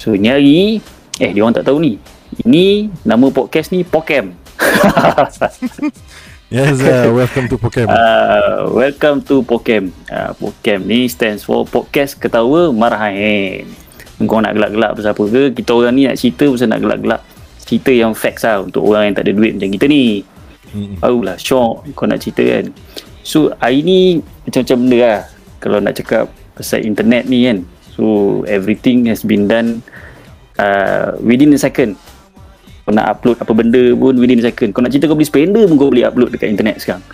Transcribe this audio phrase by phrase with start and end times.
[0.00, 0.82] So ni hari
[1.22, 2.02] Eh dia orang tak tahu ni.
[2.42, 4.34] Ini Nama podcast ni Pokem.
[6.52, 7.88] Yes, uh, welcome to Pokem.
[7.90, 9.90] uh, Welcome to Pokem.
[10.06, 13.66] Uh, Pokem ni stands for Podcast Ketawa Marahan
[14.22, 15.42] Kau nak gelak-gelak pasal apa ke?
[15.50, 17.22] Kita orang ni nak cerita pasal nak gelak-gelak.
[17.64, 20.22] Cerita yang facts lah Untuk orang yang tak ada duit macam kita ni.
[20.70, 21.00] Mm-mm.
[21.02, 22.70] Barulah shock Kau nak cerita kan.
[23.26, 25.20] So hari ni Macam-macam benda lah.
[25.58, 29.80] Kalau nak cakap Pasal internet ni kan So everything has been done
[30.58, 31.94] uh, Within a second.
[32.84, 34.74] Kau nak upload apa benda pun Within a second.
[34.74, 37.04] Kau nak cerita kau beli spender pun Kau boleh upload dekat internet sekarang.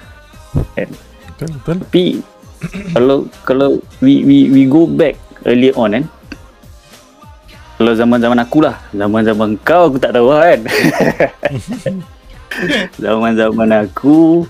[0.74, 0.88] Kan?
[1.36, 1.76] Betul, betul.
[1.84, 2.04] Tapi
[2.96, 3.68] Kalau Kalau
[4.00, 6.04] we, we, we go back Earlier on kan
[7.76, 10.60] Kalau zaman-zaman aku lah Zaman-zaman kau aku tak tahu lah kan.
[13.04, 14.44] Zaman-zaman aku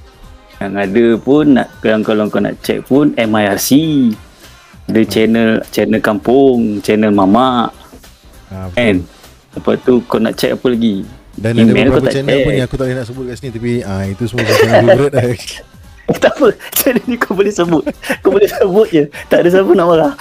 [0.62, 3.70] Yang ada pun nak, Kalau kau nak check pun MIRC
[4.91, 7.70] Ada channel Channel kampung Channel mamak.
[8.50, 8.77] Ah, betul.
[8.77, 8.97] Kan?
[9.50, 11.06] Lepas tu kau nak check apa lagi?
[11.38, 12.42] Dan ada Email kau beberapa channel check.
[12.42, 15.14] pun yang aku tak boleh nak sebut kat sini Tapi ah, itu semua channel favorite
[15.14, 15.27] lah
[16.19, 16.48] tak apa.
[16.74, 17.86] Channel ni kau boleh sebut.
[18.19, 19.06] Kau boleh sebut je.
[19.30, 20.12] Tak ada siapa nak marah.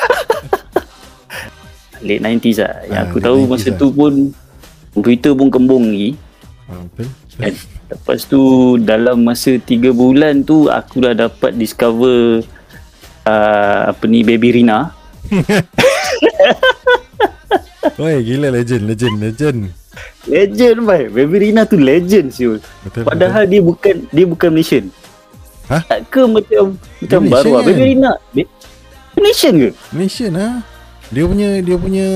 [2.06, 2.74] Late 90s lah.
[2.86, 3.78] Yang Ah, aku tahu 90s masa lah.
[3.82, 4.14] tu pun
[4.94, 6.14] Twitter pun kembung lagi.
[6.70, 7.10] Ah, Betul.
[7.40, 7.54] Kan?
[7.90, 8.42] Lepas tu
[8.78, 12.46] Dalam masa 3 bulan tu Aku dah dapat discover
[13.26, 14.94] uh, Apa ni Baby Rina
[18.00, 19.60] Oi, gila legend, legend, legend
[20.28, 24.92] Legend baik Baby Rina tu legend siul Betul, Padahal dia bukan Dia bukan Malaysian
[25.68, 25.84] Hah?
[25.86, 27.68] Tak ke macam Macam Dia baru Malaysian.
[27.68, 28.12] Baby Rina
[29.20, 29.70] Malaysian ke?
[29.92, 30.50] Malaysian ha
[31.10, 32.08] dia punya dia punya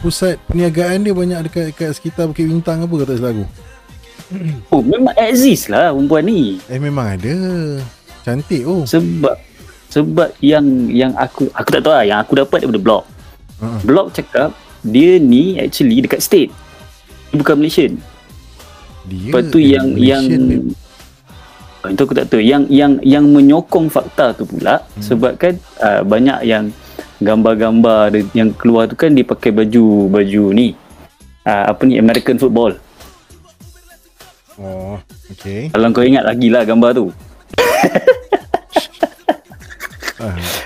[0.00, 3.44] pusat perniagaan dia banyak dekat dekat sekitar Bukit Bintang apa kata salah aku.
[4.72, 7.36] Oh memang exist lah perempuan ni Eh memang ada.
[8.24, 8.88] Cantik oh.
[8.88, 9.36] sebab
[9.94, 13.02] sebab yang yang aku aku tak tahu lah yang aku dapat daripada blog.
[13.62, 13.78] Uh-uh.
[13.86, 14.50] Blog cakap
[14.82, 16.50] dia ni actually dekat state.
[17.30, 18.02] Dia bukan Malaysian.
[19.06, 20.50] Dia Lepas tu eh, yang Malaysian, yang
[21.86, 21.94] babe.
[21.94, 22.42] itu aku tak tahu.
[22.42, 25.02] Yang yang yang menyokong fakta tu pula hmm.
[25.06, 26.74] sebab kan uh, banyak yang
[27.22, 30.74] gambar-gambar yang keluar tu kan dia pakai baju baju ni.
[31.46, 32.74] Uh, apa ni American football.
[34.58, 34.98] Oh,
[35.30, 35.70] okay.
[35.70, 37.06] Kalau kau ingat lagi lah gambar tu.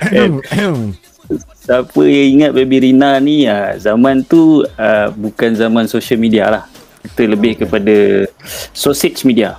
[0.08, 0.28] Eh.
[1.58, 4.41] Siapa yang ingat Baby Rina ni ah, zaman tu
[4.74, 6.64] ah, bukan zaman social media lah.
[7.00, 7.64] Kita lebih Okay.
[7.64, 7.96] kepada
[8.72, 9.56] sausage media.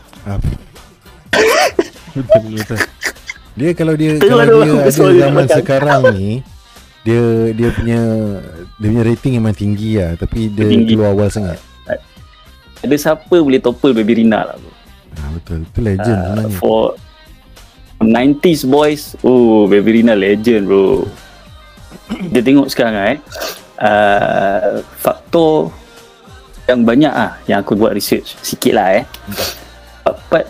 [2.12, 2.78] Betul betul.
[3.54, 5.48] Dia kalau dia kalau dia ada zaman makan.
[5.52, 6.30] sekarang ni
[7.02, 7.22] dia
[7.54, 8.00] dia punya
[8.76, 10.96] dia punya rating memang tinggi lah tapi dia Tinggi.
[10.96, 11.60] keluar awal sangat.
[12.80, 14.56] Ada siapa boleh topple Baby Rina lah.
[15.20, 15.64] Ah, betul.
[15.64, 16.58] Itu legend Ah, sebenarnya.
[16.58, 16.96] for
[18.00, 21.04] 90s boys, oh Baby legend bro.
[22.32, 23.18] Dia tengok sekarang eh.
[23.80, 25.72] Uh, faktor
[26.68, 29.06] yang banyak ah yang aku buat research sikit lah eh.
[30.04, 30.48] Dapat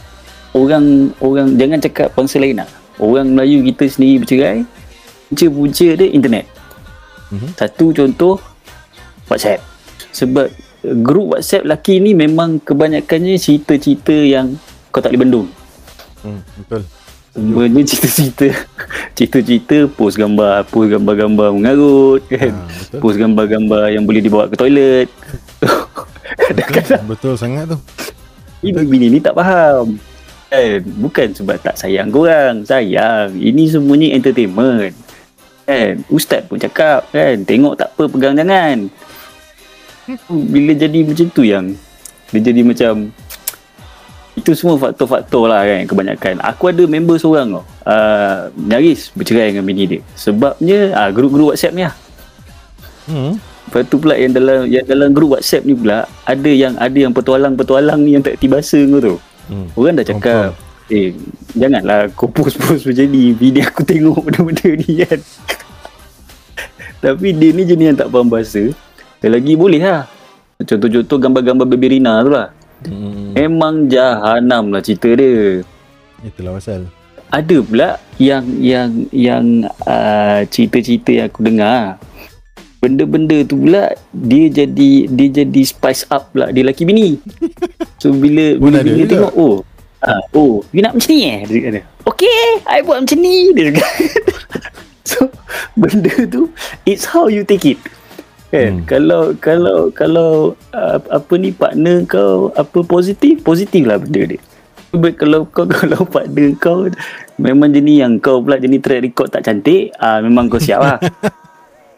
[0.54, 2.70] orang orang jangan cakap bangsa lain lah.
[3.02, 4.62] Orang Melayu kita sendiri bercerai
[5.30, 6.46] punca-punca dia internet.
[7.30, 7.50] Mhm.
[7.54, 8.36] Satu contoh
[9.30, 9.62] WhatsApp.
[10.10, 10.50] Sebab
[11.06, 14.58] grup WhatsApp lelaki ni memang kebanyakannya cerita-cerita yang
[14.90, 15.48] kau tak boleh bendung.
[16.26, 16.82] Hmm, betul.
[17.34, 18.48] Sebenarnya cerita-cerita
[19.18, 22.54] Cerita-cerita Post gambar Post gambar-gambar mengarut kan?
[22.54, 23.00] Ah, betul.
[23.02, 25.08] Post gambar-gambar Yang boleh dibawa ke toilet.
[26.50, 27.78] Kadang-kadang Betul sangat tu.
[28.60, 29.96] Ini bini ni tak faham.
[30.52, 30.82] Kan?
[31.00, 32.68] Bukan sebab tak sayang korang.
[32.68, 33.32] Sayang.
[33.38, 34.94] Ini semuanya entertainment.
[35.64, 36.04] Kan?
[36.10, 37.46] Ustaz pun cakap kan?
[37.46, 38.90] Tengok tak apa pegang jangan
[40.28, 41.66] Bila jadi macam tu yang
[42.34, 43.14] Dia jadi macam
[44.40, 49.68] Itu semua faktor-faktor lah kan Kebanyakan Aku ada member seorang tau uh, Nyaris bercerai dengan
[49.68, 51.96] bini dia Sebabnya uh, Grup-grup WhatsApp ni lah
[53.10, 53.42] Hmm.
[53.42, 57.14] Lepas tu pula yang dalam yang dalam grup WhatsApp ni pula ada yang ada yang
[57.14, 59.16] petualang-petualang ni yang tak tiba bahasa kau tu.
[59.50, 59.68] Hmm.
[59.74, 60.54] Orang dah cakap,
[60.94, 61.18] eh
[61.58, 63.34] janganlah kau post-post macam ni.
[63.34, 65.20] Video aku tengok benda-benda ni kan.
[67.02, 68.74] Tapi dia ni jenis yang tak faham bahasa.
[69.20, 70.06] Dia lagi boleh lah.
[70.62, 72.54] Contoh-contoh gambar-gambar baby Rina tu lah.
[72.88, 73.36] Hmm.
[73.36, 75.66] Memang jahanam lah cerita dia.
[76.24, 76.88] Itulah pasal.
[77.30, 79.46] Ada pula yang yang yang
[79.86, 82.00] uh, cerita-cerita yang aku dengar.
[82.80, 87.20] Benda-benda tu pula dia jadi dia jadi spice up pula dia laki bini.
[88.00, 89.06] So bila bila juga.
[89.12, 89.68] tengok oh
[90.00, 91.82] ah oh you nak macam ni eh dia kata.
[92.08, 93.92] Okay, I buat macam ni dia cakap.
[95.04, 95.28] so
[95.76, 96.48] benda tu
[96.88, 97.80] it's how you take it.
[98.50, 98.82] Kan?
[98.82, 98.86] Hmm.
[98.90, 100.30] Kalau kalau kalau
[100.74, 104.42] uh, apa ni partner kau apa positif, positif lah benda dia.
[104.90, 106.90] But kalau kau kalau partner kau
[107.38, 111.00] memang jenis yang kau pula jenis track record tak cantik, ah memang kau siap lah.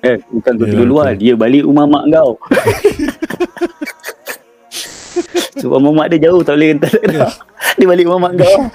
[0.01, 2.33] Eh, bukan kau Yelah, tidur luar, dia balik rumah mak kau.
[5.61, 7.29] Sebab mamak dia jauh tak boleh hantar dah.
[7.77, 8.65] Dia balik rumah mak kau.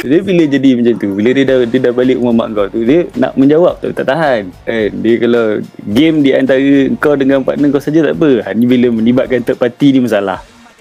[0.00, 2.80] Dia bila jadi macam tu, bila dia dah dia dah balik rumah mak kau tu,
[2.82, 4.46] dia nak menjawab tu tak tahan.
[4.64, 5.44] Eh, dia kalau
[5.84, 6.62] game di antara
[6.96, 8.42] kau dengan partner kau saja tak apa.
[8.42, 10.38] Ha, ni bila melibatkan third party ni masalah.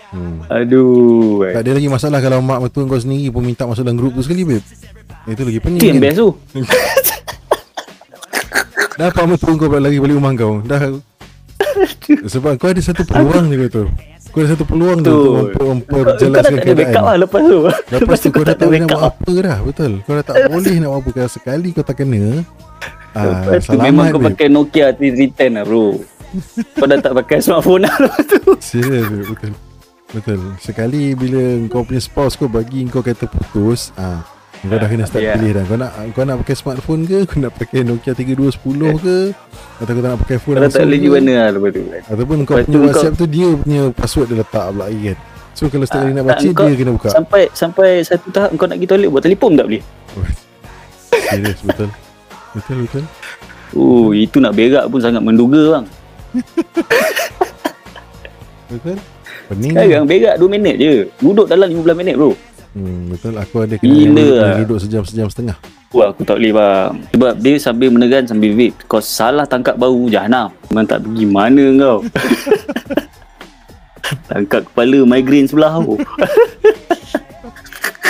[0.08, 0.40] Hmm.
[0.48, 1.44] Aduh.
[1.44, 1.52] eh.
[1.52, 4.22] Tak ada lagi masalah kalau mak mertua kau sendiri pun minta masuk dalam grup tu
[4.22, 4.64] sekali babe.
[5.28, 6.06] Itu lagi pening Itu yang kan?
[6.08, 6.30] best tu.
[8.98, 10.54] Dah pak mertua kau balik lagi balik rumah kau.
[10.64, 10.80] Dah
[12.32, 13.84] sebab kau ada satu peluang je tu.
[14.38, 17.18] Kau ada satu peluang tu untuk Kau, memper- kau memperjelaskan tak ada backup lah keadaan.
[17.18, 17.58] lepas tu.
[17.90, 19.58] Lepas tu kau dah tak nak buat apa dah.
[19.64, 19.92] Betul.
[20.00, 22.24] Kau dah tak boleh nak buat apa kalau sekali kau tak kena.
[23.10, 25.98] Ah, Lepas tu memang kau pakai Nokia 310 lah bro.
[26.78, 28.40] kau dah tak pakai smartphone lah lepas tu.
[28.62, 29.54] Serius betul.
[30.08, 30.40] Betul.
[30.58, 34.22] Sekali bila kau punya spouse kau bagi kau kata putus, ah
[34.64, 35.34] kau dah kena start Ya.
[35.38, 35.64] pilih dah.
[35.64, 37.20] Kau nak kau nak pakai smartphone ke?
[37.26, 38.58] Kau nak pakai Nokia 3210
[38.98, 39.18] ke?
[39.78, 41.82] Atau kau tak nak pakai phone Kau tak boleh di mana lah lepas tu.
[41.86, 45.18] Ataupun kau Lepas punya tu WhatsApp tu dia punya password dia letak pula lagi kan.
[45.54, 47.10] So kalau setiap kali nak baca kau dia kena buka.
[47.10, 49.84] Sampai sampai satu tahap kau nak pergi toilet buat telefon tak boleh.
[51.12, 51.90] Serius betul.
[52.54, 53.04] Betul betul.
[53.76, 55.86] Oh, itu nak berak pun sangat menduga bang.
[58.68, 58.98] Betul.
[59.48, 59.72] Pening.
[59.76, 60.94] Sekarang berak 2 minit je.
[61.20, 62.36] Duduk dalam 15 minit bro.
[62.76, 64.56] Hmm, betul aku ada Gila kena lah.
[64.62, 65.58] duduk sejam-sejam setengah.
[65.96, 66.92] Wah, aku tak boleh bang.
[67.16, 68.76] Sebab dia sambil menekan sambil vape.
[68.92, 70.52] Kau salah tangkap bau jahanam.
[70.70, 72.00] Memang tak pergi mana kau.
[74.30, 75.96] tangkap kepala migraine sebelah tu.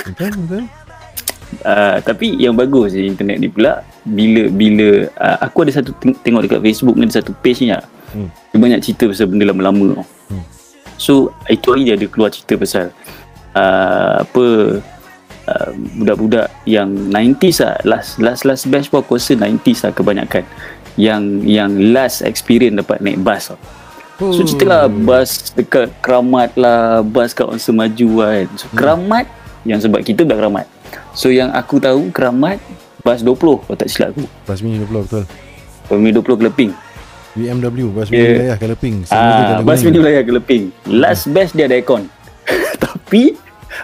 [0.09, 0.63] Betul betul.
[1.63, 6.19] Uh, tapi yang bagus je internet ni pula bila bila uh, aku ada satu teng-
[6.19, 7.83] tengok dekat Facebook ni ada satu page ni lah.
[8.11, 8.27] Hmm.
[8.51, 10.03] Dia banyak cerita pasal benda lama-lama.
[10.27, 10.43] Hmm.
[10.99, 12.91] So itu hari dia ada keluar cerita pasal
[13.57, 14.45] uh, apa
[15.49, 20.45] uh, budak-budak yang 90s lah last last last batch pun aku rasa 90s lah kebanyakan.
[20.97, 23.57] Yang yang last experience dapat naik bas tau.
[24.17, 28.45] So cerita lah bas dekat Keramat lah Bas kat Onsen Maju kan.
[28.57, 29.29] So Keramat
[29.61, 30.65] Yang sebab kita dah Keramat.
[31.13, 32.57] So yang aku tahu Keramat
[33.05, 34.25] Bas 20 Kalau tak silap aku.
[34.49, 35.23] Bas mini 20 betul.
[35.85, 36.71] Pemi 20 Keleping.
[37.37, 38.33] BMW bas mini Yeah.
[38.33, 38.95] wilayah Keleping.
[39.13, 40.63] Ah, Bas mini wilayah Keleping.
[40.89, 42.09] Last best dia ada aircon.
[42.83, 43.37] Tapi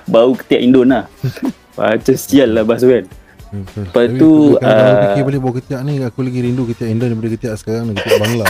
[0.06, 1.06] Bau ketiak Indon lah.
[1.78, 3.06] Macam sial lah tu kan.
[3.54, 6.90] Lepas Tapi tu, Kalau uh, ah, fikir balik bau ketiak ni Aku lagi rindu ketiak
[6.90, 8.46] Indon Daripada ketiak sekarang Dan ketiak Bangla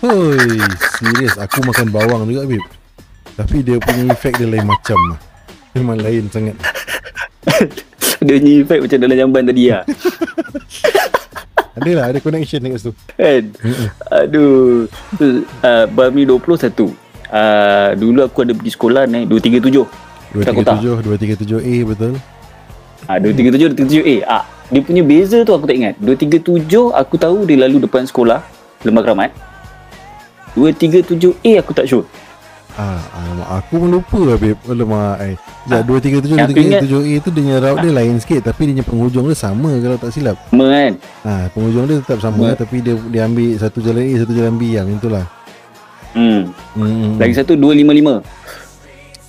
[0.00, 0.64] Hoi
[0.96, 2.64] Serius Aku makan bawang juga babe
[3.36, 5.18] Tapi dia punya efek dia lain macam lah.
[5.74, 6.54] Memang lain sangat.
[8.24, 9.82] Dia punya effect macam dalam jamban tadi lah.
[11.82, 12.92] Ada lah Ada connection dekat situ.
[13.18, 13.42] Kan?
[14.14, 14.86] Aduh.
[15.18, 16.94] Uh, Bami 20 satu.
[17.26, 20.03] Uh, dulu aku ada pergi sekolah naik 237 Kota-kota.
[20.34, 22.12] 237 237A betul?
[23.04, 25.94] Ah 237 237A ah dia punya beza tu aku tak ingat.
[25.98, 28.40] 237 aku tahu dia lalu depan sekolah
[28.82, 29.30] Lembah Keramat.
[30.54, 32.06] 237A aku tak sure.
[32.74, 35.34] Ah, alamak, aku pun lupa lah babe Alamak eh.
[35.62, 38.60] Sekejap, Ah, 237 yang aku ingat- 237A tu dia punya route dia lain sikit Tapi
[38.60, 40.36] dia punya penghujung dia sama kalau tak silap.
[40.44, 40.92] Sama kan?
[41.22, 42.58] Ah, penghujung dia tetap sama Hmm.
[42.58, 45.22] Tapi dia dia ambil satu jalan A Satu jalan B yang itulah.
[46.14, 46.50] Hmm.
[46.74, 47.18] hmm.
[47.18, 48.22] lagi satu 255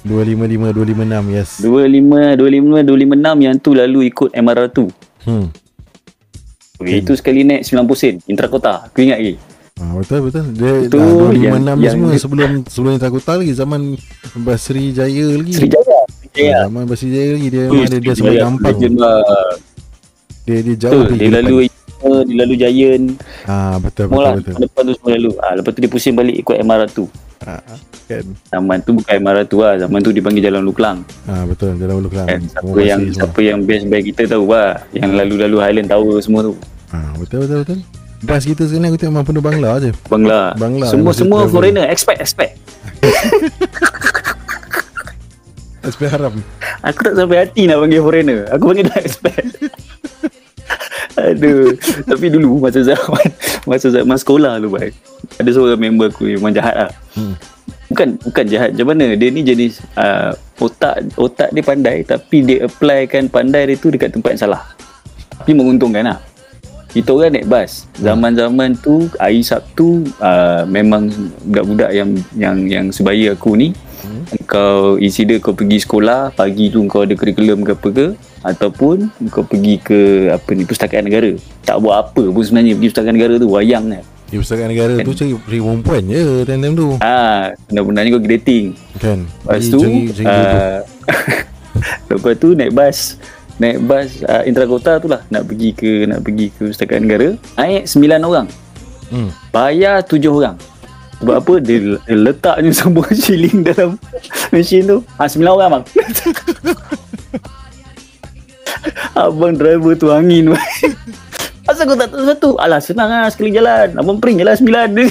[0.06, 1.50] 255 256 yes.
[1.66, 4.78] 25 25 256 yang tu lalu ikut MR2
[5.26, 5.46] hmm.
[6.78, 7.02] okay.
[7.02, 9.36] itu sekali naik 90 sen intrakota aku ingat lagi?
[9.76, 10.56] Ah, Betul betul.
[10.56, 13.82] Dia Itu ah, 256 ni yang- semua yang- Sebelum sebelum Intrakuta lagi Zaman
[14.40, 18.40] Basri Jaya lagi Srijaya Ah, Srijaya Zaman Basri Jaya lagi Dia, Ui, ada, dia sampai
[18.40, 18.76] gampang.
[18.96, 19.20] Lah.
[20.48, 21.56] Dia, dia jauh Betul, pergi dia ke lalu
[22.06, 23.06] Ipma, dia lalu Giant.
[23.46, 24.54] Ah, Betul Semua betul lah betul.
[24.62, 25.30] depan tu semua lalu.
[25.42, 26.98] Ah, Lepas tu dia pusing balik ikut MR2
[27.44, 27.60] ah,
[28.06, 28.26] Kan?
[28.46, 29.76] Zaman tu bukan MR2 lah.
[29.82, 32.28] Zaman tu dipanggil Jalan Luklang ah, Betul Jalan Ulu Kelang.
[32.28, 32.42] Kan?
[32.44, 33.16] Siapa Semua yang semua.
[33.18, 34.72] siapa yang best band kita tahu lah.
[34.94, 36.54] Yang lalu-lalu Highland Tower semua tu.
[36.92, 37.80] Ah, betul betul betul.
[38.22, 39.92] Bas kita sekarang aku tengok memang penuh Bangla je.
[40.06, 41.86] Bangla, Bangla, Semua Masjid semua foreigner.
[41.88, 42.54] Expect expect.
[45.84, 46.34] SP haram.
[46.82, 48.40] Aku tak sampai hati nak panggil foreigner.
[48.50, 49.46] Aku panggil tak expect
[51.16, 51.72] Aduh.
[52.04, 53.28] Tapi dulu masa zaman
[53.70, 54.92] Masa zaman sekolah tu bang
[55.40, 56.92] Ada seorang member aku yang memang jahat lah.
[57.16, 57.36] Hmm.
[57.88, 58.70] Bukan bukan jahat.
[58.76, 59.16] Macam mana?
[59.16, 64.12] Dia ni jenis uh, Otak otak dia pandai Tapi dia applykan pandai dia tu Dekat
[64.12, 64.64] tempat yang salah.
[65.40, 66.20] Tapi menguntungkan lah.
[66.96, 67.88] Kita orang naik bas.
[68.00, 71.12] Zaman-zaman tu Hari Sabtu uh, Memang
[71.48, 73.72] Budak-budak yang Yang yang sebaya aku ni
[74.06, 74.22] Hmm.
[74.46, 78.08] Kau Isi dia kau pergi sekolah Pagi tu kau ada kurikulum ke apa ke
[78.46, 80.00] Ataupun Kau pergi ke
[80.30, 81.34] Apa ni Pustakaan negara.
[81.66, 85.12] Tak buat apa pun sebenarnya Pergi pustakaan negara tu Wayang kan Di pustakaan negara tu
[85.12, 86.88] cari cari perempuan je time-time tu.
[86.98, 88.66] Ah, Benar-benarnya kau dating.
[88.98, 89.26] Kan.
[89.46, 90.62] Lepas tu cari, cari jodoh.
[90.62, 90.80] uh,
[92.10, 92.98] Lepas tu naik bas
[93.56, 95.22] naik bas uh, Intragota tu lah.
[95.30, 98.48] Nak pergi ke nak pergi ke Setakat Negara naik 9 orang.
[99.06, 99.30] Hmm.
[99.50, 100.58] bayar 7 orang.
[101.16, 101.54] Sebab apa?
[101.62, 103.96] Dia, dia letak je semua shilling dalam
[104.50, 104.98] mesin tu.
[105.16, 105.84] Ha 9 orang bang
[109.20, 110.54] abang driver tu angin
[111.66, 112.50] Asal kau tak tahu satu?
[112.62, 113.98] Alah senang lah sekali jalan.
[113.98, 114.90] Abang print je lah sembilan.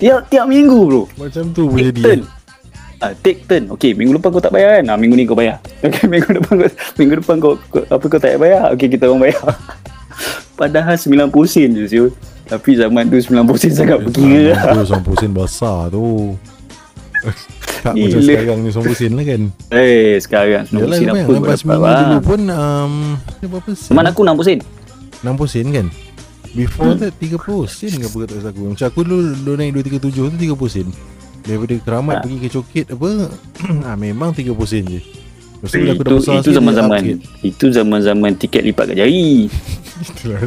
[0.00, 1.02] tiap tiap minggu bro.
[1.16, 2.02] Macam tu Take jadi.
[2.04, 2.20] turn.
[3.00, 3.72] Ah, take turn.
[3.72, 4.92] Okay, minggu depan kau tak bayar kan?
[4.92, 5.64] Ah, minggu ni kau bayar.
[5.80, 6.68] Okay, minggu depan kau,
[7.00, 8.68] minggu depan kau, kau apa kau tak bayar?
[8.76, 9.40] Okay, kita orang bayar.
[10.60, 12.12] Padahal 90 sen je siul.
[12.44, 14.76] Tapi zaman tu 90 sen sangat berkira lah.
[14.76, 16.36] Ah, tu 90 sen besar tu.
[17.80, 18.28] Tak macam Gila.
[18.28, 19.42] sekarang ni 90 sen lah kan.
[19.70, 21.32] Eh, sekarang 90 Yalah sen kau apa?
[21.32, 21.96] dapat, mini bang?
[21.98, 22.92] dulu pun um,
[23.42, 23.88] berapa sen?
[23.88, 24.58] Teman aku 60 sen.
[25.20, 25.86] 60 sen kan?
[26.50, 28.60] Before that 30 sen ke apa kata kat aku.
[28.68, 30.86] Macam aku dulu, dulu naik 237 tu 30 sen.
[31.40, 32.22] Daripada keramat Ha.
[32.22, 33.08] pergi ke coket apa
[33.88, 35.00] ah, memang 30 sen je.
[35.56, 37.00] Lepas tu aku dah Itu, besar itu zaman-zaman
[37.42, 39.48] itu zaman-zaman tiket lipat kat jari.
[40.06, 40.40] Itulah.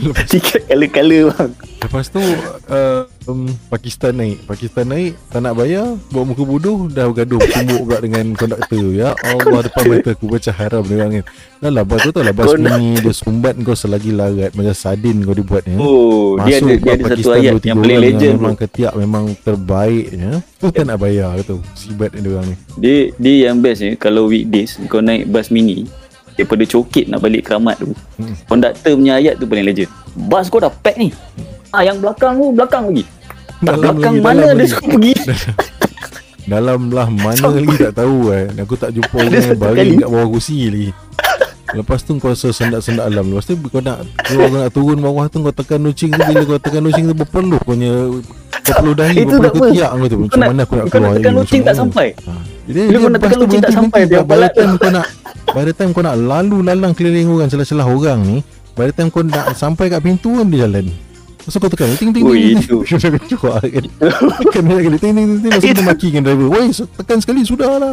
[0.00, 1.50] Lepas, Tiket color-color bang.
[1.84, 2.22] lepas tu
[2.66, 4.42] uh, um, Pakistan naik.
[4.44, 7.36] Pakistan naik Tak nak bayar Bawa muka bodoh Dah bergaduh.
[7.36, 9.12] Bertumbuk pula dengan konduktor Ya.
[9.28, 11.24] Allah depan mata aku Baca haram dia orang kan
[11.60, 15.20] Dah lah bas tu tau lah Bas mini Dia sumbat kau selagi larat Macam sardin
[15.20, 18.34] kau dibuatnya Oh, dia ada dia ada satu ayat yang paling legend.
[18.36, 18.62] Memang bro.
[18.64, 20.32] ketiak Memang terbaik ya.
[20.56, 22.56] Tu tak nak bayar tu Sibat dia orang ni.
[22.76, 25.84] Dia dia yang best ni kalau weekdays kau naik bas mini
[26.34, 27.94] daripada coket nak balik keramat tu.
[28.18, 28.34] Hmm.
[28.50, 29.90] Konduktor punya ayat tu paling legend.
[30.14, 31.10] Bas kau dah pack ni.
[31.74, 33.04] Ah yang belakang tu belakang lagi.
[33.64, 35.12] Tak Dalam belakang lagi, mana dia suruh pergi?
[36.44, 40.28] Dalam lah mana lagi tak tahu kan Aku tak jumpa orang yang baring kat bawah
[40.28, 40.90] kursi lagi
[41.74, 43.26] Lepas tu kau rasa sendak-sendak alam.
[43.28, 46.58] Lepas tu kau nak kau nak turun bawah tu Kau tekan lucing tu Bila kau
[46.58, 47.92] tekan lucing tu Berpeluh kau punya
[48.64, 49.98] Berpeluh dahi Itu Berpeluh tak apa.
[49.98, 50.16] kau tu.
[50.16, 52.08] Macam Kau mana aku nak kau keluar nak tekan Macam tak sampai.
[52.24, 52.32] ha.
[52.64, 54.18] Bila kau nak tekan tu lucing tak sampai, dia
[54.50, 55.06] time kau nak
[55.52, 58.36] By the time kau nak lalu lalang keliling orang Celah-celah orang ni
[58.72, 60.88] By the time kau nak sampai kat pintu kan dia jalan
[61.44, 62.76] Tu kau tekan ting ting Ui, ting itu.
[63.28, 63.84] Keluar kan.
[64.40, 66.48] Tekan dia kali ting ting ting tu dia maki kan driver.
[66.48, 67.92] Woi tekan sekali sudah lah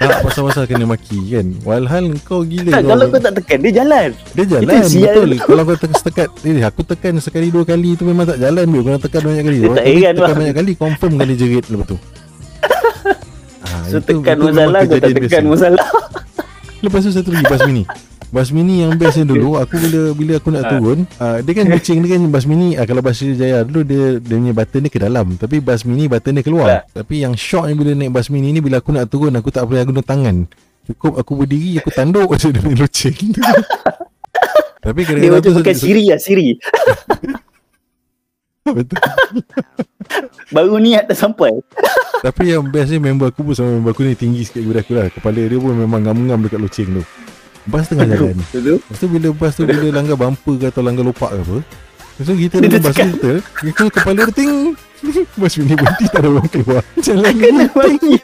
[0.00, 1.46] Tak pasal-pasal kena maki kan.
[1.62, 4.08] Walhal kau gila Tak, kalau kau tak tekan dia jalan.
[4.32, 5.30] Dia jalan Itu betul.
[5.36, 8.64] Kalau kau tekan setekat eh, Aku tekan sekali dua kali tu memang tak jalan.
[8.64, 9.58] Kau nak tekan banyak kali.
[9.60, 11.96] Heran, Tekan banyak kali Confirm kali jerit lepas tu.
[13.62, 15.86] Ah, So itu- tekan itu masalah kau tak tekan masalah.
[16.82, 17.60] Lepas tu satu lagi bas
[18.32, 20.70] Bas mini yang best yang dulu Aku bila bila aku nak Ah.
[20.72, 24.16] turun uh, Dia kan kucing dia kan Bas mini uh, Kalau bas Jaya dulu dia
[24.16, 26.88] Dia punya button dia ke dalam Tapi bas mini button dia keluar.
[26.88, 29.68] Tapi yang shock ni Bila naik bas mini ni Bila aku nak turun Aku tak
[29.68, 30.48] boleh guna tangan
[30.82, 33.16] Cukup aku berdiri Aku tanduk Macam dia punya lucing
[34.82, 36.48] Tapi Dia kadang-kadang macam tu pakai Siri lah Siri.
[38.64, 38.98] Betul
[40.48, 41.50] Baru niat tak sampai.
[42.20, 44.92] Tapi yang best ni Member aku pun sama member aku ni Tinggi sikit daripada aku
[44.94, 47.02] lah Kepala dia pun memang ngam-ngam Dekat lucing tu
[47.62, 48.34] Bas tengah jalan.
[48.50, 48.82] Betul?
[48.82, 52.26] Lepas tu bila bas tu Bila langgar bumper ke Atau langgar lopak ke apa Lepas
[52.26, 54.54] tu kita dalam bas kita Kita kepala dia ting.
[55.40, 56.82] Bas ni berhenti Tak ada orang keluar.
[57.06, 58.14] Jalan Kena bagi.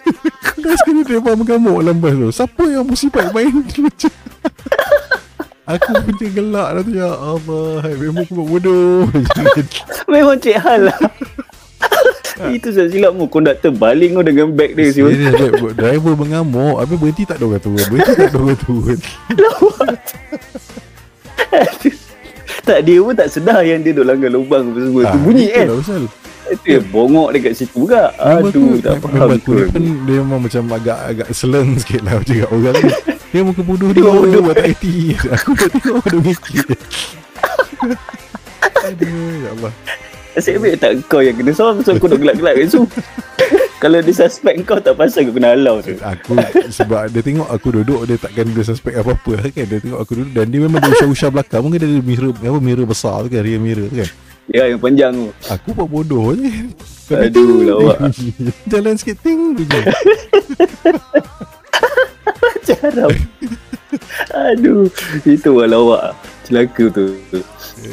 [0.55, 2.29] Kena dia mengamuk dalam bas tu.
[2.35, 3.55] Siapa yang musibah main?
[3.63, 4.13] Macam
[5.69, 9.05] Aku pun gelak dah tu Ya Allah Memang aku buat bodoh.
[10.09, 10.99] Memang cik hal lah.
[12.57, 15.13] Itu saya silap mu Konduktor baling kau dengan beg dia siul.
[15.13, 18.99] Serius Driver mengamuk Habis berhenti tak ada orang turun Berhenti tak ada orang turun
[22.69, 25.03] tak dia pun tak sedar yang dia duk langgar lubang apa semua.
[25.09, 25.67] tu bunyi kan.
[25.73, 26.03] pasal.
[26.49, 28.13] Itu yang bongok dekat situ juga.
[28.17, 29.53] Aduh, tak faham tu.
[29.69, 32.93] pun dia memang macam agak agak seleng sikit lah macam kat orang ni.
[33.29, 34.41] Dia muka bodoh dia bodoh.
[34.41, 35.13] buat tak reti.
[35.17, 36.65] Aku dah tengok ada mikir.
[38.89, 39.73] Aduh, ya Allah.
[40.39, 42.87] Asyik ambil tak kau yang kena soal Pasal kau dah gelak-gelak kat situ
[43.83, 46.39] Kalau dia suspect kau tak pasal kau kena halau tu Aku
[46.71, 49.67] sebab dia tengok aku duduk dia takkan dia suspek apa-apa lah kan.
[49.71, 51.63] Dia tengok aku duduk dan dia memang dia usah-usah belakang.
[51.63, 54.11] Mungkin dia ada mirror apa mirror besar tu kan, rear mirror tu kan.
[54.51, 56.51] Ya yang panjang tu Aku buat bodoh je.
[57.15, 58.11] Aduh, lawak.
[58.73, 59.55] Jalan sikit ting.
[62.69, 63.17] Jarang
[64.29, 64.93] Aduh
[65.25, 66.13] Itu lah lawak
[66.49, 67.05] Celaka tu.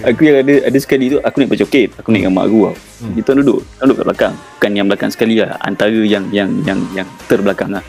[0.08, 2.76] Aku yang ada Ada sekali tu Aku naik pecoket Aku naik dengan mak aku tau.
[2.96, 3.14] Hmm.
[3.20, 4.34] Kita duduk orang duduk kat belakang.
[4.40, 5.60] Bukan yang belakang sekali lah.
[5.60, 7.84] Antara yang Yang yang yang terbelakang lah.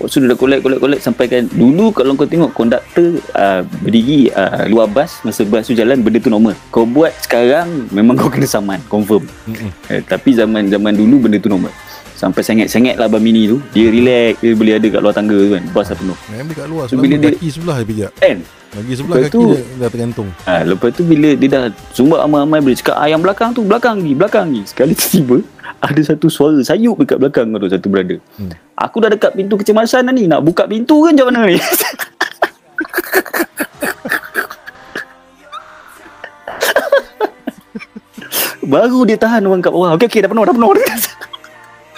[0.00, 3.60] Lepas tu dia dah collect collect collect Sampai kan Dulu kalau kau tengok Konduktor uh,
[3.84, 6.56] Berdiri uh, Luar bas Masa bas tu jalan Benda tu normal.
[6.72, 8.80] Kau buat sekarang Memang kau kena saman.
[8.88, 9.28] Confirm.
[9.44, 9.70] Mm-mm.
[9.92, 11.70] eh, Tapi zaman zaman dulu Benda tu normal
[12.18, 13.62] Sampai sengit-sengit lah Abang Mini tu.
[13.70, 15.62] Dia relax Dia boleh ada kat luar tangga tu kan.
[15.70, 16.18] Bas dah penuh.
[16.26, 18.10] Memang dekat luar So, bila dia- kaki sebelah dia pijak.
[18.18, 18.38] Kan?
[18.68, 20.28] Lagi sebelah Lepas kaki tu- dia dah tergantung.
[20.42, 24.12] Ha, Lepas tu bila dia dah Sumbat amai-amai Bila cakap yang belakang tu Belakang ni
[24.12, 24.60] Belakang ni.
[24.64, 25.38] Sekali tiba
[25.86, 28.50] Ada satu suara sayup dekat belakang tu Satu brother Hmm.
[28.74, 31.46] Aku dah dekat pintu kecemasan dah ni Nak buka pintu kan macam mana?
[31.46, 31.56] Ni
[38.64, 39.96] Baru dia tahan orang kat bawah.
[39.96, 40.70] Okey okey dah penuh dah penuh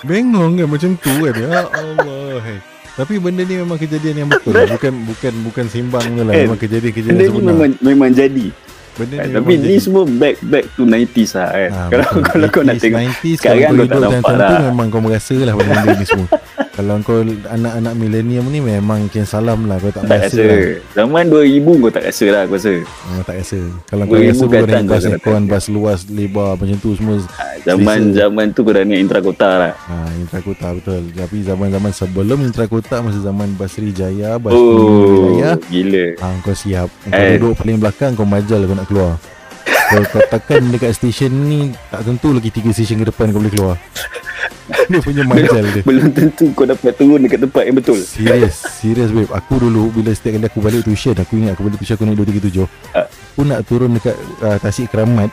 [0.03, 2.59] Bengong kan macam tu kan Ya Allah hai.
[2.93, 4.67] Tapi benda ni memang kejadian yang betul lah.
[4.69, 8.47] Bukan bukan bukan sembang je lah Eh, Memang kejadian-kejadian Benda ni sebenar memang, memang jadi
[8.93, 9.77] Benda Eh, ni Tapi memang ni jadi.
[9.79, 12.23] semua back back to 90s lah kan Ah, Kalau betul.
[12.31, 14.61] kalau kau nak 80s, tengok 90s sekarang kau kau tak nampak lah.
[14.67, 16.29] memang kau merasa lah benda-benda ni semua
[16.81, 20.61] Kalau kau anak-anak milenium ni memang kian salam lah Kau tak, Tak rasa lah.
[20.97, 22.73] Zaman 2000 kau tak rasa lah aku rasa.
[22.81, 23.61] Memang tak rasa.
[23.85, 27.99] Kalau kau rasa kau naik bas aircon Bas luas lebar macam tu semua Ah, Zaman
[28.09, 28.17] Selesa.
[28.19, 29.73] zaman tu kau dah naik intrakota lah.
[29.79, 31.03] Ha, Intrakota betul.
[31.13, 36.07] Tapi zaman-zaman sebelum Intrakota Masa zaman Basri Jaya Bas Oh Jaya Gila.
[36.17, 36.89] ha, Kau siap.
[37.05, 37.37] Kau Eh.
[37.37, 39.21] duduk paling belakang Kau majal kau nak keluar.
[39.69, 43.53] Kalau kau tekan dekat stesen ni Tak tentu lagi 3 stesen ke depan kau boleh
[43.53, 43.77] keluar
[44.91, 45.83] Dia punya majal dia.
[45.83, 47.99] Belum tentu kau dapat turun dekat tempat yang betul.
[48.01, 49.31] Serius Serius babe.
[49.31, 52.19] Aku dulu Bila setiap kali aku balik tuition Aku ingat aku balik tuition Aku naik
[52.19, 53.07] 237 Ah.
[53.07, 55.31] Aku nak turun dekat uh, Tasik Keramat.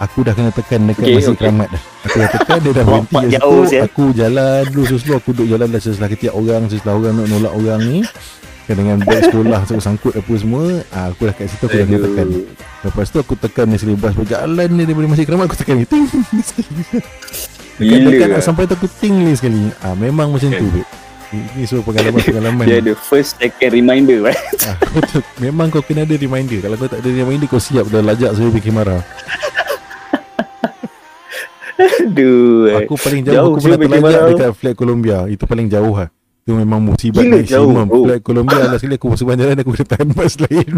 [0.00, 1.40] Aku dah kena tekan dekat Okay, Masjid okay.
[1.44, 1.82] Keramat dah.
[2.06, 3.82] Aku dah tekan Dia dah berhenti kat jauh, situ.
[3.84, 7.52] Aku jalan dulu Sesuatu aku duduk jalan dah Seselah ketiak orang Seselah orang nak nolak
[7.52, 7.98] orang ni.
[8.64, 12.00] Kan dengan beg sekolah Sangkut-sangkut apa semua ah, Aku dah kat situ Aku dah kena
[12.06, 12.26] tekan.
[12.80, 16.04] Lepas tu aku tekan ni selibas Berjalan ni daripada Masjid Keramat Aku tekan ni Ting
[17.80, 18.44] Dekat-dekat nak lah.
[18.44, 20.68] sampai tu aku ting ni sekali ah, Memang macam tu Kan.
[20.70, 20.88] babe
[21.30, 24.36] Ini semua pengalaman-pengalaman Dia ada first second reminder right?
[24.68, 25.22] Ah, betul.
[25.38, 28.50] Memang kau kena ada reminder Kalau kau tak ada reminder Kau siap dah lajak Saya
[28.50, 29.00] fikir marah
[31.80, 32.84] Aduh eh.
[32.84, 34.22] Aku paling jauh, Jauh Aku pernah terlajak.
[34.30, 36.08] Dekat flat Columbia Itu paling jauh lah
[36.40, 38.00] Itu memang musibat Gila maksimum jauh, bro.
[38.04, 40.70] Flat Columbia lah sekali Aku sepanjang jalan Aku kena tahan bas lain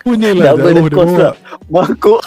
[0.00, 1.32] Punya lah Double jauh the cost lah
[1.66, 2.22] Mangkuk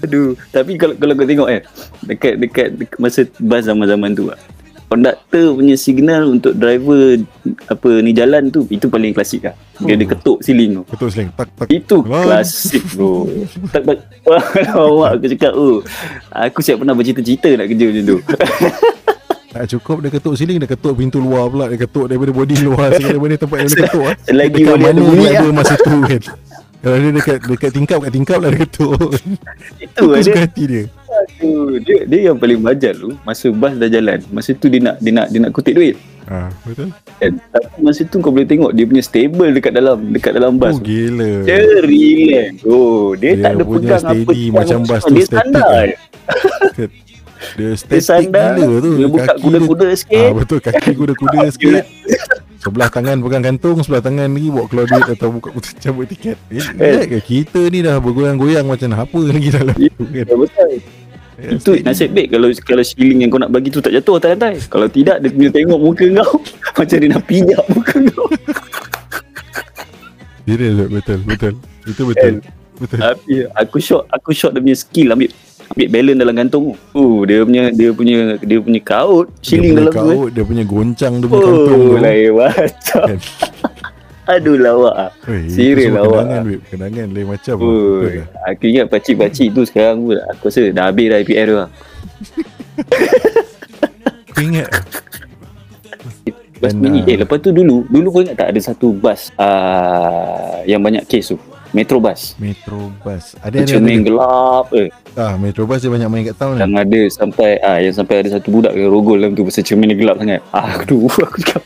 [0.00, 1.60] Aduh Tapi kalau kalau kau tengok eh
[2.04, 4.38] Dekat dekat, dekat masa bas zaman-zaman tu lah
[4.86, 7.18] Konduktor punya signal untuk driver
[7.66, 9.54] apa ni jalan tu itu paling klasik lah.
[9.82, 10.06] Dia Oh.
[10.06, 10.82] ketuk siling tu.
[10.86, 12.22] Betul seling Tak tak Itu Wah.
[12.22, 13.26] klasik bro.
[13.74, 13.98] tak tak.
[14.78, 15.82] Awak aku cakap oh.
[16.30, 18.18] Aku siap pernah bercita-cita nak kerja macam tu.
[19.56, 22.92] Tak cukup Dia ketuk siling Dia ketuk pintu luar pula Dia ketuk daripada body luar
[23.00, 25.52] Segala benda tempat yang boleh ketuk Lagi Dekat boleh ada mana bunyi dia lah.
[25.56, 26.20] masa tu kan
[26.86, 28.94] Kalau dia dekat dekat tingkap kat tingkap lah dia ketuk
[29.84, 30.44] Itu lah suka dia.
[30.46, 30.82] hati dia
[31.16, 34.20] Aduh, dia dia yang paling bajal tu masa bas dah jalan.
[34.30, 35.96] Masa tu dia nak dia nak dia nak kutip duit.
[36.26, 36.92] Ah, betul.
[37.16, 37.40] Kan?
[37.48, 40.76] Tapi masa tu kau boleh tengok dia punya stable dekat dalam dekat dalam bas.
[40.76, 40.86] Oh tu.
[40.86, 41.32] gila.
[41.42, 42.50] Dia relax.
[42.62, 45.88] Oh, dia, Dia tak ada pegang apa steady macam bas tu Dia static kan?
[46.76, 46.86] Dia
[47.56, 48.50] Dia static sandar.
[48.54, 48.92] gila tu.
[48.94, 50.20] Dia buka kuda-kuda dia, sikit.
[50.22, 51.82] Ah, betul kaki kuda-kuda sikit.
[52.56, 55.48] Sebelah tangan pegang kantung, sebelah tangan lagi bawa keluar duit atau buka
[55.82, 56.36] cabut tiket.
[56.48, 57.04] Eh, Eh.
[57.06, 57.22] eh.
[57.22, 60.24] Kita ni dah bergoyang-goyang macam apa lagi dalam tu kan.
[60.26, 60.72] Betul.
[61.36, 61.84] Eh, Itu steady.
[61.84, 64.54] nasib baik kalau kalau shilling yang kau nak bagi tu tak jatuh atas lantai.
[64.66, 66.40] Kalau tidak dia punya tengok muka kau
[66.80, 68.28] macam dia nak pijak muka kau.
[70.46, 71.54] Serius betul, betul, betul.
[71.84, 72.34] Itu betul.
[72.76, 72.98] Betul.
[73.00, 75.28] Tapi aku shot aku shot dia punya skill ambil
[75.68, 76.72] ambil balance dalam gantung tu.
[76.92, 80.06] Oh, dia punya dia punya dia punya kaut shilling dalam punya tu.
[80.06, 80.16] eh.
[80.16, 81.98] kaut, dia punya goncang, dia punya kantung Oh, tu.
[81.98, 83.02] lain macam.
[83.04, 83.18] Kan.
[84.26, 85.10] Aduh lawak ah.
[85.46, 86.18] Serius semua lah, awak.
[86.18, 86.62] Kenangan, babe.
[86.66, 87.54] Kenangan lain macam.
[87.54, 87.62] lah.
[87.64, 88.26] Oh, lah.
[88.44, 91.70] aku ingat pakcik-pakcik tu sekarang pun aku rasa dah habis dah IPR tu lah.
[94.28, 94.68] Aku ingat.
[96.56, 97.00] Bas mini.
[97.04, 101.32] Eh, lepas tu dulu, dulu kau ingat tak ada satu bas uh, yang banyak kes
[101.32, 101.38] tu?
[101.72, 102.34] Metro bus.
[102.36, 103.34] Metro bus.
[103.40, 103.78] Ada ada.
[103.80, 104.88] Gelap eh.
[105.16, 106.66] Ah, Metro bus dia banyak main kat town kan.
[106.66, 109.90] Yang ada sampai ah yang sampai ada satu budak yang rogol dalam tu pasal cermin
[109.90, 110.40] dia gelap sangat.
[110.52, 111.62] Ah, aduh, aku cakap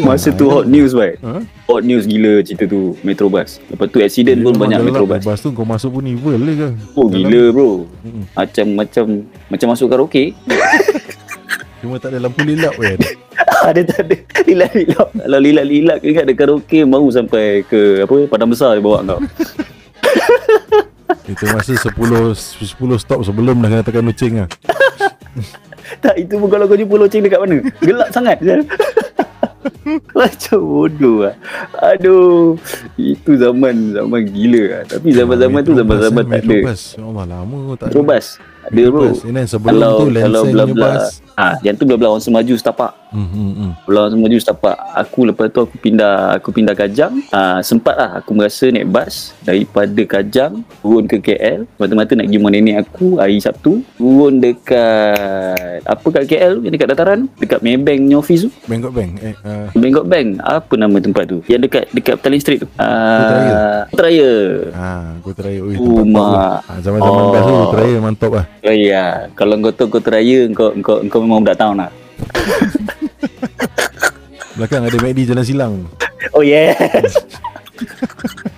[0.00, 1.18] masa tu hot news baik.
[1.20, 1.42] Ha?
[1.68, 3.58] Hot news gila cerita tu Metro bus.
[3.68, 5.20] Lepas tu accident pun banyak Metro bus.
[5.20, 6.68] Bus tu kau masuk pun evil le ke?
[6.94, 7.70] Oh Dalam- gila bro.
[8.32, 9.04] Macam macam
[9.50, 10.32] macam masuk karaoke.
[11.82, 12.98] Cuma tak ada lampu lilap kan.
[13.66, 14.14] ada tak ada
[14.46, 15.08] lilat-lilat.
[15.18, 19.20] Kalau lilat-lilat kau ingat ada karaoke mau sampai ke apa padang besar dia bawa kau.
[21.26, 21.90] Itu masa 10
[22.38, 24.48] 10 stop sebelum dah kena tekan lucing lah.
[26.06, 27.58] tak itu pun kalau kau jumpa loceng dekat mana?
[27.82, 28.38] Gelap sangat.
[30.14, 31.34] Macam bodoh lah.
[31.82, 32.54] Aduh.
[32.94, 34.82] Itu zaman zaman gila lah.
[34.86, 36.56] Tapi zaman-zaman tu zaman-zaman tak ada.
[36.62, 36.82] Bus.
[36.94, 38.26] Ya Allah lama tak Metro bus.
[38.72, 39.12] Ada bro.
[39.12, 40.90] Sebelum Kalau- tu kalau bla-bla.
[40.96, 41.20] bus.
[41.34, 42.92] Ah, yang tu belah-belah orang semaju setapak.
[43.08, 43.70] Hmm, hmm, hmm.
[43.84, 44.76] Belah orang semaju setapak.
[44.94, 47.12] Aku lepas tu aku pindah aku pindah Kajang.
[47.28, 51.64] Ah, sempat lah aku merasa naik bas daripada Kajang turun ke KL.
[51.74, 53.80] Mata-mata nak pergi rumah nenek aku hari Sabtu.
[53.94, 55.16] Turun dekat
[55.84, 58.50] apa kat KL yang dekat dataran dekat Maybank ni office tu.
[58.66, 59.10] Bangkok Bank.
[59.18, 60.28] Eh, uh, Bangkok Bank.
[60.38, 61.40] Apa nama tempat tu?
[61.46, 62.68] Yang dekat dekat Petaling Street tu.
[62.74, 64.32] Ah, Putrajaya.
[64.72, 65.60] ah, Kota Raya.
[65.60, 66.20] Ui, Oh, tempat mak.
[66.22, 66.62] bagus.
[66.62, 67.30] Ah, zaman-zaman Oh.
[67.30, 68.44] best tu Kota Raya memang top lah.
[68.62, 71.90] Oh iya, kalau kau tahu Kota Raya kau kau kau memang budak tahun lah.
[74.54, 75.74] Belakang ada McD Jalan Silang.
[76.30, 77.18] Oh yes.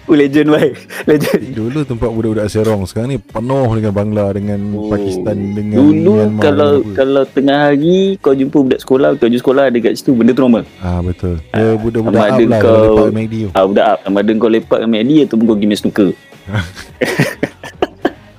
[0.04, 0.74] oh legend baik.
[1.06, 1.42] Legend.
[1.54, 2.84] Dulu tempat budak-budak Serong.
[2.84, 4.86] Sekarang ni penuh dengan Bangla, dengan Oh.
[4.86, 6.42] Pakistan, dengan Dulu Myanmar.
[6.42, 10.42] kalau kalau tengah hari kau jumpa budak sekolah, kau jumpa sekolah dekat situ benda tu
[10.42, 10.62] normal.
[10.78, 11.38] Ah betul.
[11.48, 13.48] Dia budak-budak sama up ada lah kau- kalau lepak tu.
[13.50, 16.08] Ah budak up sama ada kau lepak dengan McD ataupun kau pergi main snooker.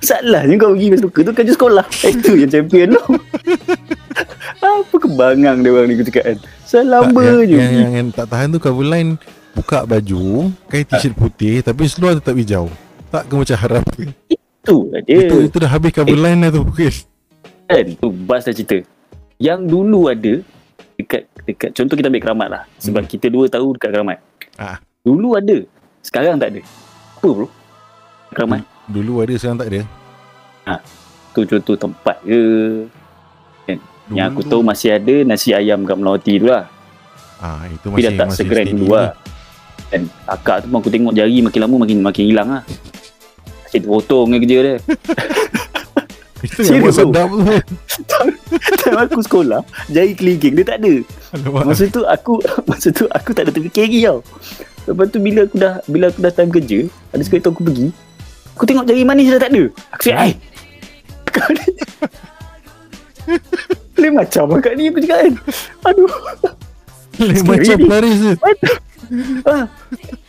[0.06, 1.82] Salahnya kau pergi main tu kerja sekolah.
[2.04, 3.02] Itu yang champion tu.
[4.62, 6.36] Apa kebangang dia orang ni aku cakap kan.
[6.62, 7.54] Selamba Tak, je.
[7.54, 9.18] yang, yang, yang, tak tahan tu cover line
[9.52, 10.22] buka baju,
[10.66, 12.70] kain t-shirt putih tapi seluar tetap hijau.
[13.08, 14.06] Tak ke macam haram ke?
[14.28, 15.16] Itu lah dia.
[15.22, 16.92] Itu, itu dah habis cover line lah tu mungkin.
[17.66, 18.78] kan tu bas dah cerita
[19.36, 20.38] yang dulu ada
[20.94, 23.10] dekat dekat contoh kita ambil keramat lah sebab Hmm.
[23.10, 24.18] kita dua tahu dekat keramat
[24.54, 24.78] Ah.
[25.02, 25.66] dulu ada
[25.98, 27.50] sekarang tak ada apa bro
[28.30, 29.80] keramat Dulu ada sekarang tak ada.
[31.36, 32.40] tu contoh tempat ke
[33.68, 36.70] Dulu, yang aku tahu masih ada nasi ayam kat Melawati tu lah
[37.42, 39.12] Ah itu tapi dah masih tak masih steady dulu lah
[39.86, 42.62] kan akak tu pun aku tengok jari makin lama makin makin hilang lah
[43.68, 44.74] asyik terpotong je kerja dia
[46.36, 47.40] Itu yang buat sedap tu.
[48.84, 50.94] time aku sekolah jari kelingking dia tak ada
[51.34, 51.62] Alamak.
[51.74, 52.38] Masa tu aku
[52.70, 54.18] masa tu aku tak ada terfikir lagi tau.
[54.86, 56.78] Lepas tu bila aku dah bila aku dah time kerja,
[57.10, 57.88] ada sekali tu aku pergi.
[58.56, 59.64] Aku tengok jari manis dah tak ada.
[59.92, 60.32] Aku cakap, "Ai."
[61.28, 61.64] Kau ni
[64.00, 65.32] Lain macam akak ni aku cakap kan.
[65.84, 66.10] Aduh.
[67.18, 68.32] Lain macam pelaris tu.
[69.46, 69.70] Ah.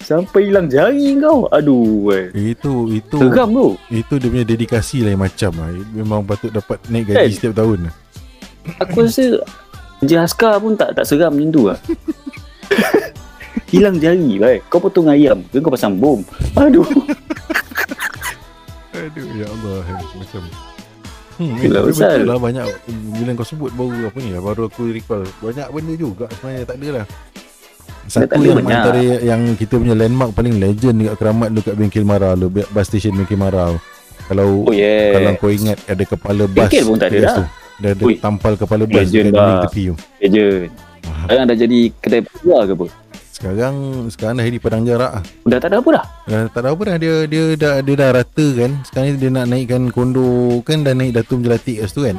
[0.06, 1.50] Sampai hilang jari kau.
[1.50, 2.14] Aduh.
[2.30, 3.74] Itu itu Geram bro.
[3.90, 5.74] itu dia punya dedikasi lain macam lah.
[5.98, 7.34] Memang patut dapat naik gaji Kan?
[7.34, 7.90] setiap tahun.
[8.78, 9.42] Aku rasa
[9.98, 11.80] kerja askar pun tak tak seram macam tu lah.
[13.74, 14.70] hilang jari baik.
[14.70, 16.22] Kau potong ayam ke kau pasang bom.
[16.54, 16.86] Aduh.
[19.00, 19.78] Aduh ya Allah
[20.14, 20.44] macam
[21.38, 22.18] Hmm, tapi pasal.
[22.18, 22.66] betul lah banyak
[23.14, 26.88] bila kau sebut baru apa ni baru aku recall banyak benda juga sebenarnya tak ada
[26.92, 27.06] lah.
[28.08, 28.74] Satu yang banyak.
[28.74, 33.14] antara yang kita punya landmark paling legend dekat Keramat dekat Bengkel Mara lu bus station
[33.14, 33.70] Bengkel Mara.
[34.26, 35.14] Kalau Oh yeah.
[35.14, 37.30] kalau kau ingat ada kepala bas Bengkel pun tak ada dah.
[37.30, 37.44] situ.
[37.78, 38.16] Dah ada Ui.
[38.18, 39.46] tampal kepala bas Legend dekat lah.
[39.46, 39.96] dinding tepi tu.
[40.18, 40.70] Legend.
[41.06, 42.86] Sekarang dah jadi kedai luar ke apa?
[43.38, 45.24] Sekarang sekarang dah jadi padang jarak ah.
[45.46, 46.06] Dah tak ada apa dah.
[46.26, 48.72] Dah, tak ada apa dah dia dia dah dia dah rata kan.
[48.82, 52.18] Sekarang ni dia nak naikkan kondo kan dah naik Datum Jelatik kat situ kan.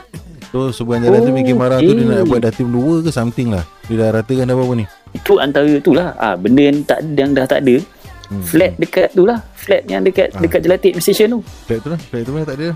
[0.54, 2.30] So seberang jalan tu Oh, Bengkel Mara tu dia nak okay.
[2.30, 3.66] buat Datum 2 ke something lah.
[3.90, 4.84] Dia dah ratakan dah apa-apa ni.
[5.10, 6.14] Itu antara tu lah.
[6.22, 7.82] Ah, benda yang tak yang dah tak ada.
[8.30, 8.44] Hmm.
[8.46, 9.42] Flat dekat tu lah.
[9.68, 10.40] Flat yang dekat Ah.
[10.40, 11.40] dekat Jelatik station tu.
[11.62, 12.68] Flat tu lah Flat tu mana tak ada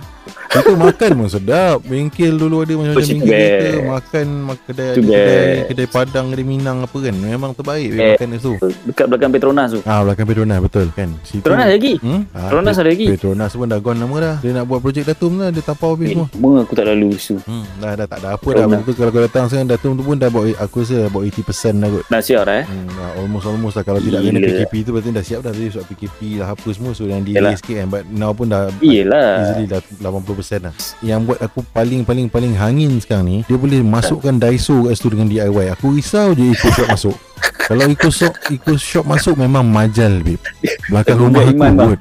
[0.53, 5.01] Itu makan pun sedap Bengkel dulu ada macam-macam Oh, bengkel kita Makan mak- kedai, ada
[5.01, 8.13] kedai, kedai Padang Kedai Minang apa kan Memang terbaik Eh.
[8.13, 8.53] makan kat situ
[8.85, 9.81] Dekat belakang Petronas tu.
[9.83, 11.95] Ah belakang Petronas betul kan Situ Petronas lagi.
[11.97, 12.21] hmm?
[12.29, 13.07] ah, Petronas ada lagi.
[13.09, 16.07] Petronas pun dah gone lama dah Dia nak buat projek Datum lah Dia tapau habis
[16.07, 17.41] Eh, semua Lama aku tak lalu situ.
[17.43, 18.79] Hmm, dah, dah tak ada apa dah Petronas.
[18.79, 21.75] Betul kalau kau datang sekarang Datum tu pun dah bawa Aku rasa dah bawa 80%
[21.75, 22.65] dah kot Dah siap dah eh.
[22.65, 24.49] Hmm, dah almost almost dah kalau tidak kena Gila.
[24.61, 27.39] PKP tu berarti dah siap dah tadi sebab PKP lah apa semua so yang delay
[27.39, 27.55] Yalah.
[27.55, 29.55] sikit kan but now pun dah Iyalah.
[29.55, 30.75] easily dah 80% lah
[31.07, 35.15] yang buat aku paling paling paling hangin sekarang ni dia boleh masukkan Daiso kat situ
[35.15, 37.17] dengan DIY aku risau je Eco Shop masuk
[37.71, 40.43] kalau Eco Shop Eco Shop masuk memang majal babe
[40.91, 41.89] belakang rumah aku iman, bang.
[41.95, 42.01] kot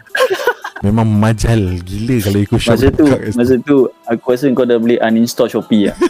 [0.82, 3.06] memang majal gila kalau Eco Shop Masa tu,
[3.38, 3.76] masa tu
[4.10, 5.98] aku rasa kau dah boleh uninstall Shopee lah.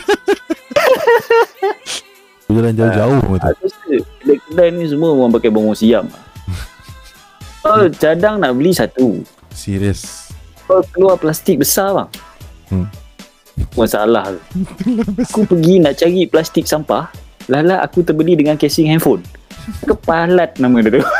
[2.52, 3.80] jalan jauh-jauh tu Aku rasa
[4.20, 6.04] kedai-kedai ni semua orang pakai bawang siam.
[7.62, 9.22] Oh, cadang nak beli satu.
[9.54, 10.34] serius
[10.66, 12.10] Kau keluar plastik besar bang.
[12.74, 12.88] Hmm.
[13.78, 14.34] Masalah.
[15.30, 17.12] Aku pergi nak cari plastik sampah.
[17.52, 19.22] Lala aku terbeli dengan casing handphone.
[19.86, 21.02] Kepalat nama dia tu.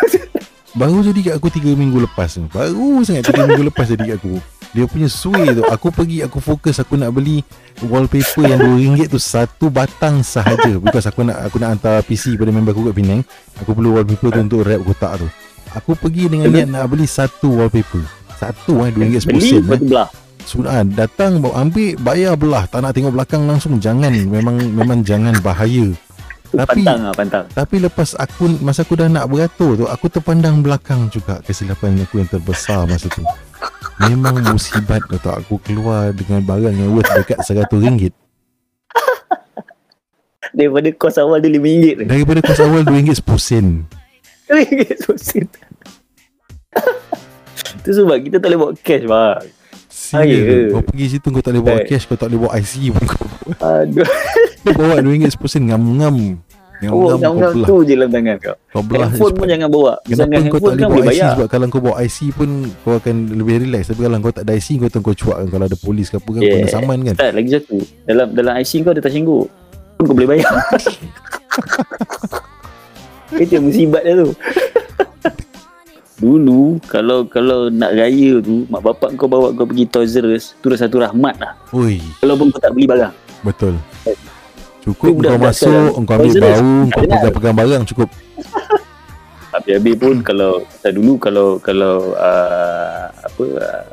[0.72, 4.24] Baru jadi kat aku 3 minggu lepas ni Baru sangat 3 minggu lepas jadi kat
[4.24, 4.40] aku
[4.72, 7.44] Dia punya sway tu Aku pergi aku fokus Aku nak beli
[7.84, 12.56] Wallpaper yang RM2 tu Satu batang sahaja Because aku nak Aku nak hantar PC pada
[12.56, 13.20] member aku kat Penang
[13.60, 15.28] Aku perlu wallpaper tu untuk wrap kotak tu
[15.72, 18.04] Aku pergi dengan niat nak beli satu wallpaper
[18.36, 19.88] Satu eh RM2 10 Beli sen lepas eh.
[19.88, 20.10] belah.
[20.42, 25.32] Sudah datang bawa ambil bayar belah tak nak tengok belakang langsung jangan memang memang jangan
[25.40, 25.94] bahaya
[26.52, 27.46] Tapi- pantang lah pantang.
[27.56, 32.20] Tapi lepas aku Masa aku dah nak beratur tu Aku terpandang belakang juga Kesilapan aku
[32.20, 33.24] yang terbesar masa tu
[34.04, 38.12] Memang musibat kau tahu Aku keluar dengan barang yang worth dekat RM100
[40.52, 42.04] Daripada kos awal dia RM5 tu.
[42.04, 44.01] Daripada kos awal RM2
[44.52, 45.48] 10 sen RM5 sosit.
[47.82, 49.44] Tu sebab kita tak boleh bawa cash bang.
[49.92, 51.86] Serius Kau pergi situ kau tak boleh bawa Eh.
[51.86, 53.26] cash Kau tak boleh bawa IC pun kau
[53.60, 54.08] Aduh.
[54.66, 56.16] Kau bawa RM2 10 sen Ngam-ngam
[56.82, 58.56] Oh, Ngam-ngam kau belah tu je dalam tangan kau.
[58.74, 59.94] Kau belah Handphone pun jangan bawa.
[60.02, 61.30] Kenapa kau tak boleh kan bawa IC bayar.
[61.30, 62.50] Sebab kalau kau bawa IC pun
[62.82, 65.48] Kau akan lebih relax Tapi kalau kau tak ada IC Kau tahu kau cuak kan
[65.50, 67.78] Kalau ada polis ke apa kan Kau kena saman kan Tak, lagi satu.
[68.02, 69.46] Dalam dalam IC kau ada tersingguk.
[69.94, 70.50] Pun kau boleh bayar.
[73.38, 74.32] Itu yang musibat dia tu.
[76.22, 80.54] Dulu kalau kalau nak raya tu mak bapak kau bawa kau pergi Toys R Us
[80.62, 81.58] tu dah satu rahmat lah.
[81.74, 83.14] Oi Kalau pun kau tak beli barang.
[83.42, 83.82] Betul.
[84.06, 84.30] Tapi
[84.82, 88.10] Cukup kau masuk sekarang, Kau ambil bau Kau pegang-pegang barang Cukup.
[89.54, 93.84] Habis-habis pun kalau tak dulu kalau kalau uh, apa uh,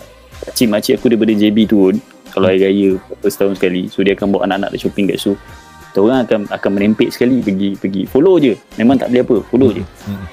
[0.45, 1.97] pakcik makcik aku daripada JB turun
[2.29, 3.89] kalau hari raya apa setahun sekali.
[3.89, 5.33] So dia akan bawa anak-anak dia shopping kat so
[5.89, 8.55] kita orang akan akan merempek sekali pergi pergi follow je.
[8.77, 9.83] Memang tak beli apa follow je.
[10.05, 10.25] Hmm.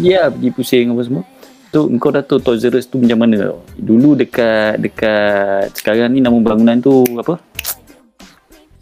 [0.00, 1.22] Ya pergi pusing apa semua.
[1.74, 3.58] Tu kau dah tahu Toys R Us tu macam mana tau?
[3.74, 7.38] Dulu dekat dekat sekarang ni nama bangunan tu apa?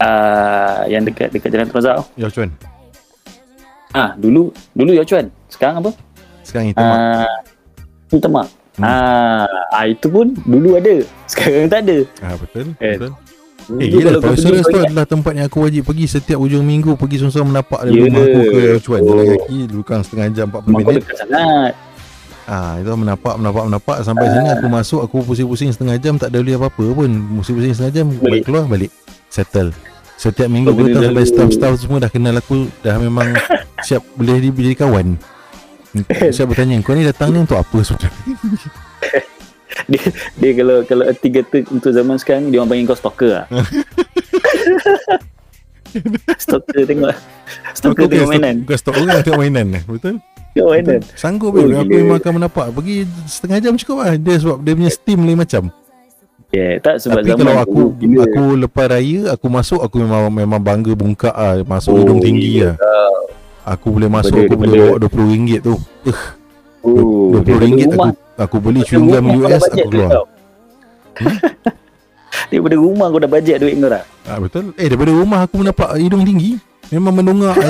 [0.03, 2.05] Uh, yang dekat dekat Jalan Razak tau.
[2.17, 2.49] Ya cuan
[3.93, 5.91] ah dulu dulu ya cuan sekarang apa?
[6.41, 7.29] Sekarang itu Ah,
[8.09, 8.49] Hitam mak.
[8.73, 8.83] Hmm.
[8.89, 11.05] Ah, ah, itu pun dulu ada.
[11.29, 11.97] Sekarang tak ada.
[12.25, 13.13] Ah betul eh, Betul
[13.63, 15.57] Dulu Eh gila kalau kau Toys pergi, R Us kau tu adalah tempat yang aku
[15.61, 18.01] wajib pergi Setiap ujung minggu Pergi susah menapak Dari Ya.
[18.03, 19.31] rumah aku ke cuan Jalan Oh.
[19.37, 21.73] kaki Bukan setengah jam 40 Mak kau minit dekat sangat.
[22.43, 26.37] Ah itu menapak menapak menapak sampai sana aku masuk aku pusing-pusing setengah jam tak ada
[26.37, 27.07] beli apa-apa pun.
[27.33, 28.41] Pusing-pusing setengah jam balik Balik.
[28.43, 28.91] keluar balik.
[29.25, 29.71] Settle.
[30.13, 33.31] Setiap minggu aku datang sampai staff-staff semua dah kenal aku dah memang
[33.87, 35.15] siap boleh di- jadi kawan.
[36.35, 38.11] Siap bertanya kau ni datang ni untuk apa sebenarnya?
[40.37, 43.45] Dia kalau kalau erti kata untuk zaman sekarang dia orang panggil kau stalker lah.
[46.37, 47.13] stalker tengok.
[47.73, 48.55] Stalker tengok mainan.
[48.63, 49.83] Bukan orang tengok mainan eh.
[49.85, 50.15] Betul?
[50.53, 50.99] Tengok mainan.
[51.13, 52.65] Sanggup Oh, aku memang akan menapak.
[52.71, 54.13] Pergi setengah jam cukup lah.
[54.15, 55.63] Dia sebab dia punya steam lain macam.
[56.53, 60.29] Yeah, tak sebab Tapi zaman kalau aku dulu aku lepas raya aku masuk aku memang
[60.29, 62.77] memang bangga bungkak ah masuk Oh, hidung tinggi ah.
[63.65, 65.75] Aku boleh masuk Daripada- aku boleh bawa RM20 tu.
[66.83, 68.11] Oh, daripada RM20 rumah.
[68.11, 70.09] aku aku beli chewing gum US aku keluar.
[70.11, 70.25] kau.
[72.51, 74.03] Daripada rumah kau dah bajet duit kau dah.
[74.27, 74.75] Ah betul.
[74.75, 76.59] Eh daripada rumah aku mendapat hidung tinggi.
[76.91, 77.55] Memang menungak.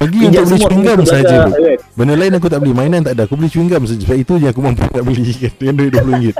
[0.00, 1.50] Pergi untuk Pijak beli semua chewing gum saja kan?
[1.92, 2.72] Benda lain aku tak beli.
[2.72, 3.28] Mainan tak ada.
[3.28, 4.00] Aku beli chewing gum saja.
[4.00, 5.52] Sebab itu je aku mampu nak beli kan.
[5.60, 6.32] Dengan duit RM20.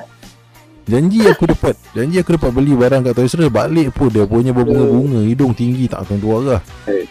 [0.90, 4.26] Janji aku dapat Janji aku dapat beli barang kat Toys R Us Balik pun dia
[4.26, 7.06] punya berbunga-bunga Hidung tinggi tak akan dua arah Eh.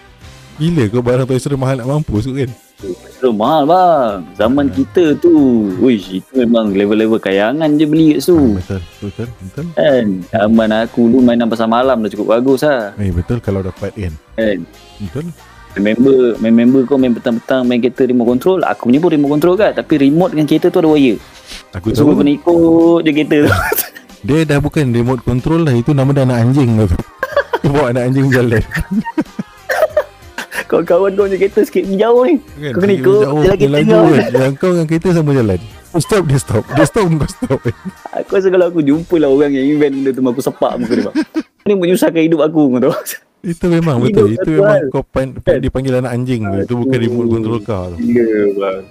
[0.60, 4.24] Gila kau barang Toys R Us mahal nak mampus tu kan Terus mahal bang.
[4.34, 4.74] Zaman Hmm.
[4.74, 5.34] kita tu
[5.78, 9.66] Wish itu memang level-level kayangan je beli kat su Betul Betul Betul.
[9.74, 10.08] Kan?
[10.26, 14.14] Zaman aku dulu mainan pasal malam dah cukup bagus lah Eh betul kalau dapat kan.
[14.34, 14.64] Kan?
[14.98, 15.26] Betul.
[15.76, 19.56] Member main member kau main petang-petang main kereta remote control Aku punya pun remote control
[19.56, 19.72] kan.
[19.72, 21.20] Tapi remote dengan kereta tu ada wire.
[21.76, 22.16] Aku So tahu.
[22.18, 23.52] kena ikut je kereta tu.
[24.28, 25.72] Dia dah bukan remote control lah.
[25.72, 26.88] Itu nama dia anak anjing tu.
[27.70, 28.28] Bawa anak anjing
[30.70, 32.36] berjalan Kawan-kawan kau punya kereta sikit jauh ni.
[32.38, 32.72] Kan?
[32.74, 34.06] Kau kena ikut jauh jalan kereta kau.
[34.38, 35.60] Yang kau dengan kereta sama jalan.
[35.98, 36.64] Stop dia stop.
[36.78, 37.60] Dia stop kau stop.
[38.14, 41.12] Aku rasa kalau aku jumpa lah orang yang invent benda tu Aku sepak muka dia
[41.66, 42.94] Ni menyusahkan hidup aku kau tahu.
[43.40, 44.28] Itu memang Hidup betul.
[44.36, 46.58] Itu satu memang kau pan, pan, dipanggil anak anjing tu.
[46.62, 47.98] Itu bukan remote control car tu.
[48.06, 48.82] Ya bang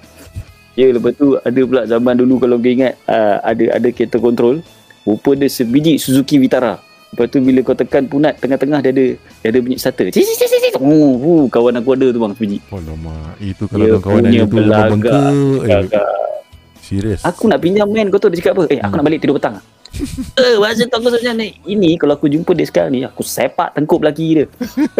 [0.78, 4.62] Ya lepas tu ada pula zaman dulu kalau kau ingat uh, ada ada kereta kontrol
[5.02, 6.78] rupa dia sebiji Suzuki Vitara.
[7.08, 10.12] Lepas tu bila kau tekan punat tengah-tengah dia ada dia ada bunyi starter.
[10.12, 10.72] Cik cik cik cik.
[10.76, 12.58] Oh, uh, kawan aku ada tu bang sebiji.
[12.68, 13.96] Alamak Itu kalau
[14.28, 15.64] Dia punya ada tu.
[15.64, 16.28] Bengkak eh.
[16.84, 18.64] Serius Aku nak pinjam man kau tu dia cakap apa?
[18.72, 19.60] Eh aku nak balik tidur petang.
[20.40, 21.48] eh masa tu aku sebenarnya ni.
[21.64, 24.46] Ini kalau aku jumpa dia sekarang ni aku sepak tengkup lelaki dia.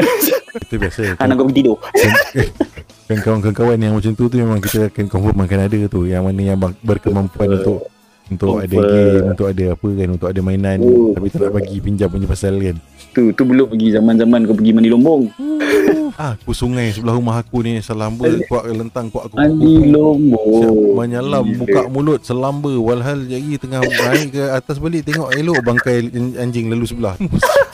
[0.69, 1.77] Itu biasa Anak kau pergi tidur.
[3.09, 6.53] kan kawan-kawan yang macam tu tu memang kita akan confirm akan ada tu yang mana
[6.53, 7.89] yang berkemampuan untuk
[8.29, 8.93] untuk ada Confirm.
[8.93, 10.79] game untuk ada apa kan untuk ada mainan.
[10.85, 12.77] Oh, tapi tak nak bagi pinjam punya pasal kan
[13.19, 15.27] Tu tu belum pergi zaman-zaman kau pergi mandi lombong.
[16.15, 20.95] ah aku sungai sebelah rumah aku ni selamba kuat lentang kuat aku Mandi Siap lombong.
[20.95, 21.59] menyelam Gila.
[21.59, 26.87] buka mulut selamba walhal jadi tengah naik ke atas balik tengok elok bangkai anjing lalu
[26.87, 27.15] sebelah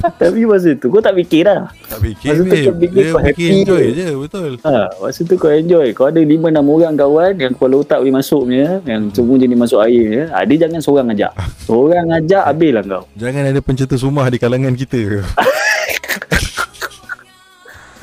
[0.05, 1.73] Tapi masa tu kau tak fikir dah.
[1.83, 2.61] tak fikir Masa tu babe.
[2.63, 3.93] kau fikir dia kau happy enjoy je.
[3.95, 5.87] je betul Ha, masa tu kau enjoy.
[5.93, 9.57] Kau ada 5 6 orang kawan yang kepala otak boleh masuk punya, yang semua jenis
[9.59, 10.25] masuk air punya.
[10.31, 11.33] Ha, dia jangan seorang ajak.
[11.65, 13.03] Seorang ajak habislah kau.
[13.17, 15.25] jangan ada pencetus rumah di kalangan kita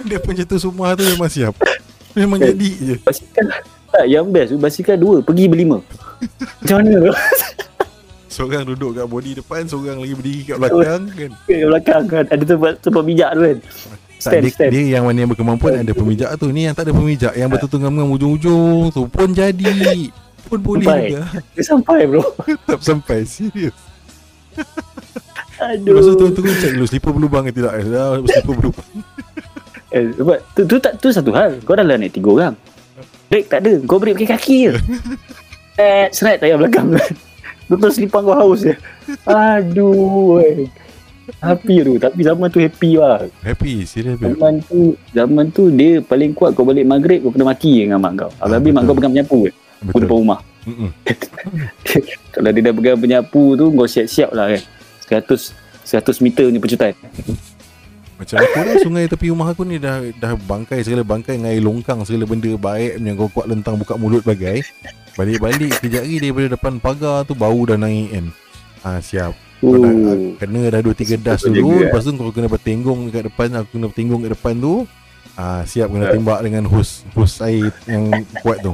[0.02, 1.54] Dia pencetus rumah tu memang siap
[2.12, 2.52] Memang Eh.
[2.52, 3.46] jadi je Basikal
[3.88, 5.84] tak yang best basikal dua pergi berlima.
[6.64, 7.12] Macam mana?
[8.26, 12.44] Seorang duduk kat body depan Seorang lagi berdiri kat belakang kan Kat belakang kan ada
[12.46, 13.58] tempat tempat bijak tu kan.
[13.60, 14.72] tak, Stand, dia, stand.
[14.72, 17.80] dia yang mana yang berkemampuan Ada pemijak tu Ni yang tak ada pemijak Yang betul-betul
[17.84, 20.08] ngam ujung-ujung tu Pun jadi
[20.48, 21.04] Pun boleh Sampai.
[21.10, 22.24] juga Dia sampai bro.
[22.66, 23.76] Tak sampai Serius
[25.62, 25.94] Aduh.
[25.94, 28.88] Lepas tu turun-turun check dulu Slipper berlubang ke tidak Dah slipper berlubang
[29.92, 31.60] Eh, sebab tu, tu tak tu satu hal.
[31.68, 32.56] Kau dah lah naik tiga orang.
[33.28, 33.76] Brake tak ada.
[33.84, 34.74] Kau brake pakai kaki je.
[35.84, 37.12] eh, seret tayar belakang kan.
[37.70, 38.76] Betul selipang kau haus je.
[39.28, 40.40] Aduh.
[40.40, 40.72] Wey.
[41.44, 42.00] Happy tu.
[42.00, 43.28] Tapi zaman tu happy lah.
[43.44, 47.52] Happy Serius babe Zaman tu zaman tu dia paling kuat kau balik maghrib kau kena
[47.52, 48.32] maki dengan mak kau.
[48.40, 48.88] Habis-habis mak betul.
[48.88, 49.54] kau pegang penyapu kan.
[49.92, 50.40] Kau depan rumah.
[52.32, 54.64] Kalau dia dah pegang penyapu tu kau siap-siap lah kan.
[55.12, 55.52] 100
[55.84, 56.96] 100 meter ni pencutan.
[58.16, 61.64] Macam aku dah sungai tepi rumah aku ni dah dah bangkai segala bangkai dengan air
[61.66, 64.62] longkang segala benda baik punya kau kuat lentang buka mulut bagai.
[65.18, 68.26] Balik-balik kejap lagi daripada depan pagar tu bau dah naik kan.
[68.86, 69.34] Ah siap.
[69.60, 70.34] Kau dah, ah, Oh.
[70.42, 73.68] kena dah 2 3 das dulu juga, lepas tu kau kena bertenggong dekat depan aku
[73.78, 74.74] kena bertenggong kat depan tu.
[75.34, 76.14] Ah siap kena Ya.
[76.14, 78.06] tembak dengan hos hos air yang
[78.46, 78.74] kuat tu.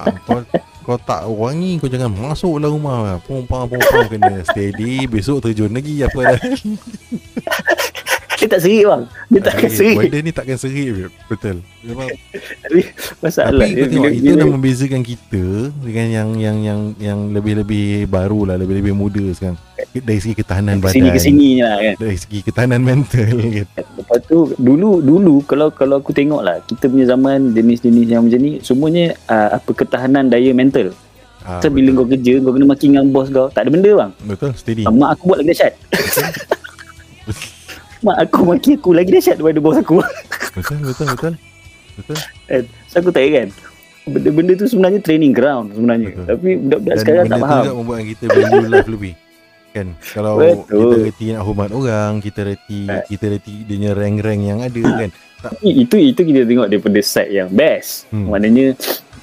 [0.00, 0.40] Ah, kau
[0.86, 3.18] kau tak wangi kau jangan masuk dalam rumah.
[3.26, 3.66] Pompang
[4.06, 6.38] kena steady besok terjun lagi apa dah.
[8.36, 9.02] Dia tak serik bang.
[9.32, 9.96] Dia tak akan serik.
[9.96, 11.08] Benda ni takkan serik.
[11.26, 12.08] Betul Memang
[12.62, 12.80] Tapi
[13.22, 15.44] masalah Tapi kau tengok Itu dah membezakan kita
[15.82, 19.58] Dengan yang Yang yang yang lebih-lebih baru lah Lebih-lebih muda sekarang
[19.96, 21.94] Dari segi ketahanan badan kesini kesini je lah kan.
[22.00, 23.32] Dari segi ketahanan mental.
[23.98, 28.40] Lepas tu dulu dulu kalau kalau aku tengok lah kita punya zaman jenis-jenis yang macam
[28.40, 30.92] ni semuanya uh, apa ketahanan daya mental.
[31.48, 34.10] ah, So bila kau kerja kau kena maki dengan bos kau tak ada benda bang.
[34.28, 35.72] Betul steady Mak aku buat lagi dahsyat.
[38.04, 39.96] Mak aku maki aku lagi dahsyat daripada bos aku.
[40.52, 41.32] Betul betul betul
[41.96, 42.64] Betul Kan?
[42.88, 43.48] so aku tak kan.
[44.06, 46.14] Benda-benda tu sebenarnya training ground sebenarnya.
[46.14, 46.24] Betul.
[46.28, 47.62] Tapi budak-budak Dan sekarang benda tak faham.
[47.64, 49.12] juga membuat kita value life lebih
[49.74, 50.64] Kan Kalau Betul.
[50.64, 53.02] kita reti nak hormat orang Kita reti Eh.
[53.04, 57.48] Kita reti dia rank-rank yang ada kan Tapi itu itu kita tengok daripada side yang
[57.52, 58.08] best.
[58.08, 58.32] Hmm.
[58.32, 58.72] Maknanya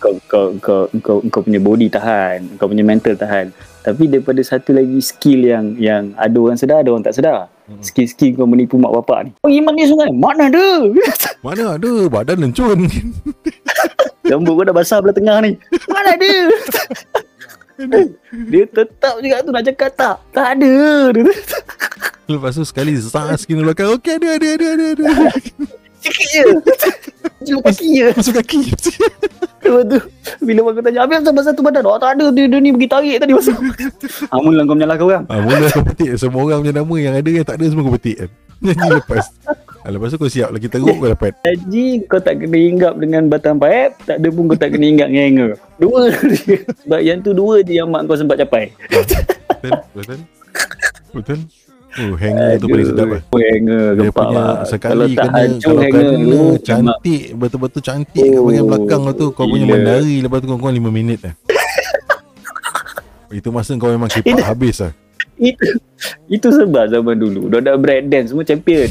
[0.04, 3.56] kau kau kau kau kau punya body tahan, kau punya mental tahan.
[3.84, 7.48] Tapi daripada satu lagi skill yang yang ada orang sedar, ada orang tak sedar.
[7.64, 7.80] Hmm.
[7.80, 9.32] Skill-skill kau menipu mak bapak ni.
[9.48, 10.12] Oh, iman ni sungai.
[10.12, 10.68] Mana ada?
[11.48, 12.88] Mana ada Badan lencun
[14.32, 15.56] Rambut kau dah basah belah tengah ni.
[15.88, 16.32] Mana ada?
[18.52, 20.16] Dia tetap juga tu nak cakap tak.
[20.36, 20.74] Tak ada.
[22.28, 25.08] Lepas tu sekali Zah skin belakang ada ada ada ada, ada.
[26.04, 26.44] Sikit je.
[27.44, 28.08] Jeluk kaki je.
[28.18, 28.60] Masuk kaki
[29.64, 30.00] Lepas tu
[30.44, 33.16] Bila aku tanya Habis asal satu badan Oh tak ada dia, dia ni pergi tarik
[33.24, 33.56] tadi masuk
[34.36, 37.30] Amun lah kau menyalahkan orang Ah, mula kau petik semua orang punya nama yang ada
[37.32, 38.30] yang tak ada semua kau petik kan.
[38.64, 39.26] Nyanyi lepas.
[39.84, 41.32] Ah, lepas tu kau siap lagi teruk kau dapat.
[41.44, 45.08] Haji kau tak kena hinggap dengan batang paip Tak ada pun kau tak kena hinggap
[45.12, 46.02] dengan hanger Dua
[46.32, 46.58] dia.
[46.84, 49.24] Sebab yang tu dua je yang mak kau sempat capai Betul?
[49.96, 50.20] Betul?
[51.16, 51.40] Betul?
[51.94, 53.22] Oh, hanger tu paling sedap lah.
[53.28, 57.22] Oh, hanger Dia punya lah sekali Kalau kena hancur kalau hanger kena tu memang- cantik
[57.36, 59.76] betul-betul cantik kat Oh, bahagian belakang kau tu kau punya gila.
[59.78, 61.34] menari lepas tu kau kau 5 minit lah.
[63.32, 64.94] Itu masa kau memang kepak Itu- habis lah.
[65.36, 65.66] Itu
[66.28, 68.86] Itu sebab zaman dulu Dah break dance semua champion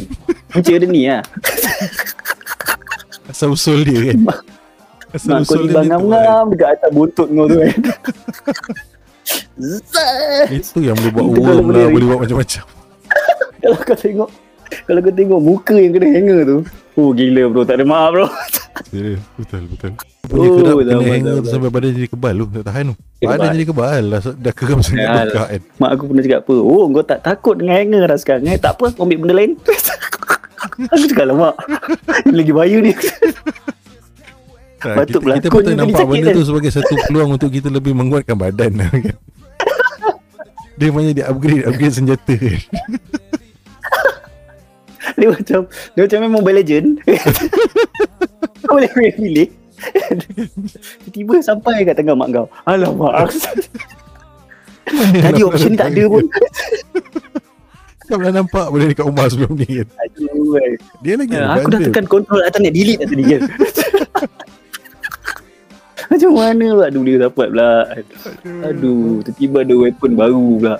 [0.48, 1.22] Punca dia ni lah
[3.28, 4.18] Asal usul dia kan.
[5.08, 6.44] Asal Mak usul ni dia tu kan.
[6.48, 7.74] Dekat atas buntut kau tu kan.
[10.50, 12.64] Itu yang boleh buat worm boleh lah, boleh buat macam-macam.
[13.62, 14.28] Kalau kau tengok
[14.82, 16.58] Kalau kau tengok muka yang kena hanger tu
[16.92, 18.26] Oh gila bro Tak ada maaf bro
[18.88, 19.92] Serius, betul betul.
[20.22, 22.94] Punya Oh, kedap kena hanger tu sampai badan jadi kebal tu, tak tahan tu.
[23.18, 25.60] Dia Badan jadi kebal lah, dah keram sangat Ya, bekak kan.
[25.76, 28.56] Mak aku pernah cakap apa Oh kau tak takut dengan hanger dah sekarang eh?
[28.56, 29.52] Tak apa kau ambil benda lain
[30.88, 31.54] Aku cakap lah mak
[32.26, 32.92] lagi bahaya ni
[34.82, 36.34] Nah, Patut kita, kita je nampak benda kan?
[36.34, 39.14] tu sebagai satu peluang untuk kita lebih menguatkan badan lah kan.
[40.82, 42.34] Dia banyak dia upgrade upgrade senjata.
[42.34, 42.58] Kan.
[45.12, 45.60] Dia macam
[45.94, 46.88] Dia macam main Mobile Legend.
[48.66, 49.48] Kau boleh pilih
[51.06, 52.46] Tiba-tiba sampai kat tengah mak kau.
[52.66, 53.30] Alamak.
[55.22, 56.26] Tadi option ni tak ada pun.
[58.06, 59.66] Kau pernah nampak benda dekat rumah sebelum ni?
[59.82, 59.88] Kan.
[60.02, 60.58] Aduh.
[61.02, 63.40] Dia lagi Ya, Aku dah tekan kontrol atas nak delete tadi kan
[66.12, 67.72] Macam mana pula dulu dia dapat pula?
[68.68, 69.24] Aduh.
[69.24, 70.76] Tiba-tiba ada weapon baru pula.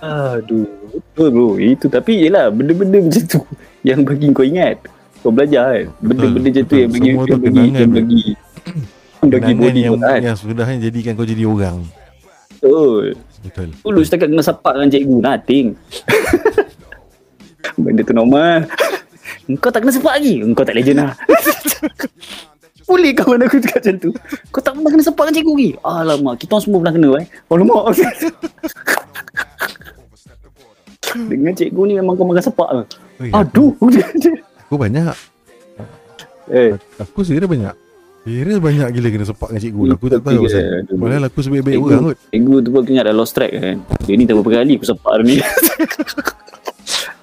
[0.00, 0.64] Aduh
[0.96, 1.92] Betul bro Itu.
[1.92, 3.40] Tapi yelah Benda-benda macam tu
[3.84, 4.80] Yang bagi kau ingat.
[5.20, 5.84] Kau belajar kan?
[6.00, 8.22] Benda-benda macam tu yang bagi Semua Yang bagi Yang bagi
[9.20, 10.20] Yang bagi body yang, kan?
[10.24, 11.84] yang sudah jadikan kau jadi orang.
[12.56, 13.04] Betul.
[13.44, 13.68] Betul.
[13.84, 15.66] Dulu setakat kena sepak dengan cikgu Nothing.
[17.82, 18.64] Benda tu normal.
[19.60, 20.40] Kau tak kena sepak lagi?
[20.56, 21.12] Kau tak legend lah
[22.86, 24.10] Boleh kawan aku cakap macam tu.
[24.54, 25.70] Kau tak pernah kena sepak dengan cikgu lagi.
[25.82, 27.26] Alamak Kita orang semua pernah kena eh.
[27.50, 27.82] Alamak
[31.30, 32.82] Dengan cikgu ni memang kau makan sepak ke?
[33.26, 33.74] Oi, Aduh.
[34.66, 35.14] Aku banyak.
[36.46, 36.78] Eh.
[37.02, 37.74] Aku serius banyak.
[38.26, 39.82] Serius banyak gila kena sepak dengan cikgu.
[39.98, 40.96] Aku tak tahu Tiga, asal aduh.
[40.98, 42.16] Padahal aku sebaik-baik orang kot.
[42.30, 43.76] Cikgu tu pun aku ingat dah lost track kan.
[44.06, 45.42] Dia ni tak berapa kali aku sepak ni.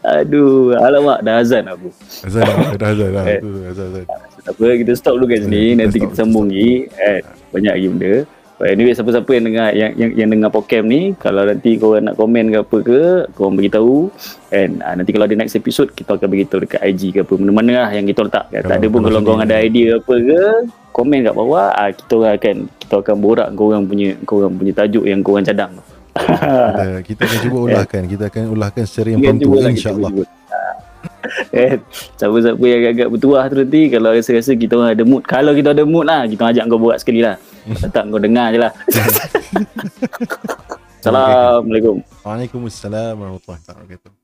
[0.04, 0.76] Aduh.
[0.76, 1.88] Alamak dah azan aku.
[2.28, 3.40] Azan dah Dah azan dah Eh.
[3.40, 4.04] Tu, Azan azan
[4.44, 7.20] Tak apa kita stop dulu kat sini kita Nanti kita sambung lagi eh,
[7.50, 8.14] Banyak lagi benda.
[8.54, 12.16] But anyway siapa-siapa yang dengar yang yang, yang dengar podcast ni kalau nanti korang nak
[12.16, 13.00] komen ke apa ke
[13.34, 14.14] korang beritahu.
[14.52, 17.88] And uh, nanti kalau ada next episode kita akan beritahu dekat IG ke apa mana-mana
[17.88, 18.46] lah yang kita letak.
[18.48, 19.58] Tak Kalau- ada pun kalau korang sendiri.
[19.58, 19.68] ada.
[19.68, 20.42] idea apa ke
[20.92, 21.68] komen kat bawah.
[21.74, 25.74] Uh, kita orang akan kita akan borak korang punya korang punya tajuk yang korang cadang.
[26.14, 28.02] Kita, kita akan cuba ulahkan.
[28.06, 30.12] Kita akan ulahkan secara impromptu lah, InsyaAllah.
[30.14, 30.24] cuba.
[31.56, 31.80] Eh,
[32.20, 35.24] siapa-siapa yang agak bertuah tu nanti kalau rasa-rasa kita orang ada mood.
[35.24, 37.40] Kalau kita ada mood lah, kita ajak kau borak sekali lah.
[37.80, 38.72] Kalau tak kau dengar je lah.
[41.00, 42.04] Assalamualaikum.
[42.24, 44.23] Waalaikumsalam warahmatullahi wabarakatuh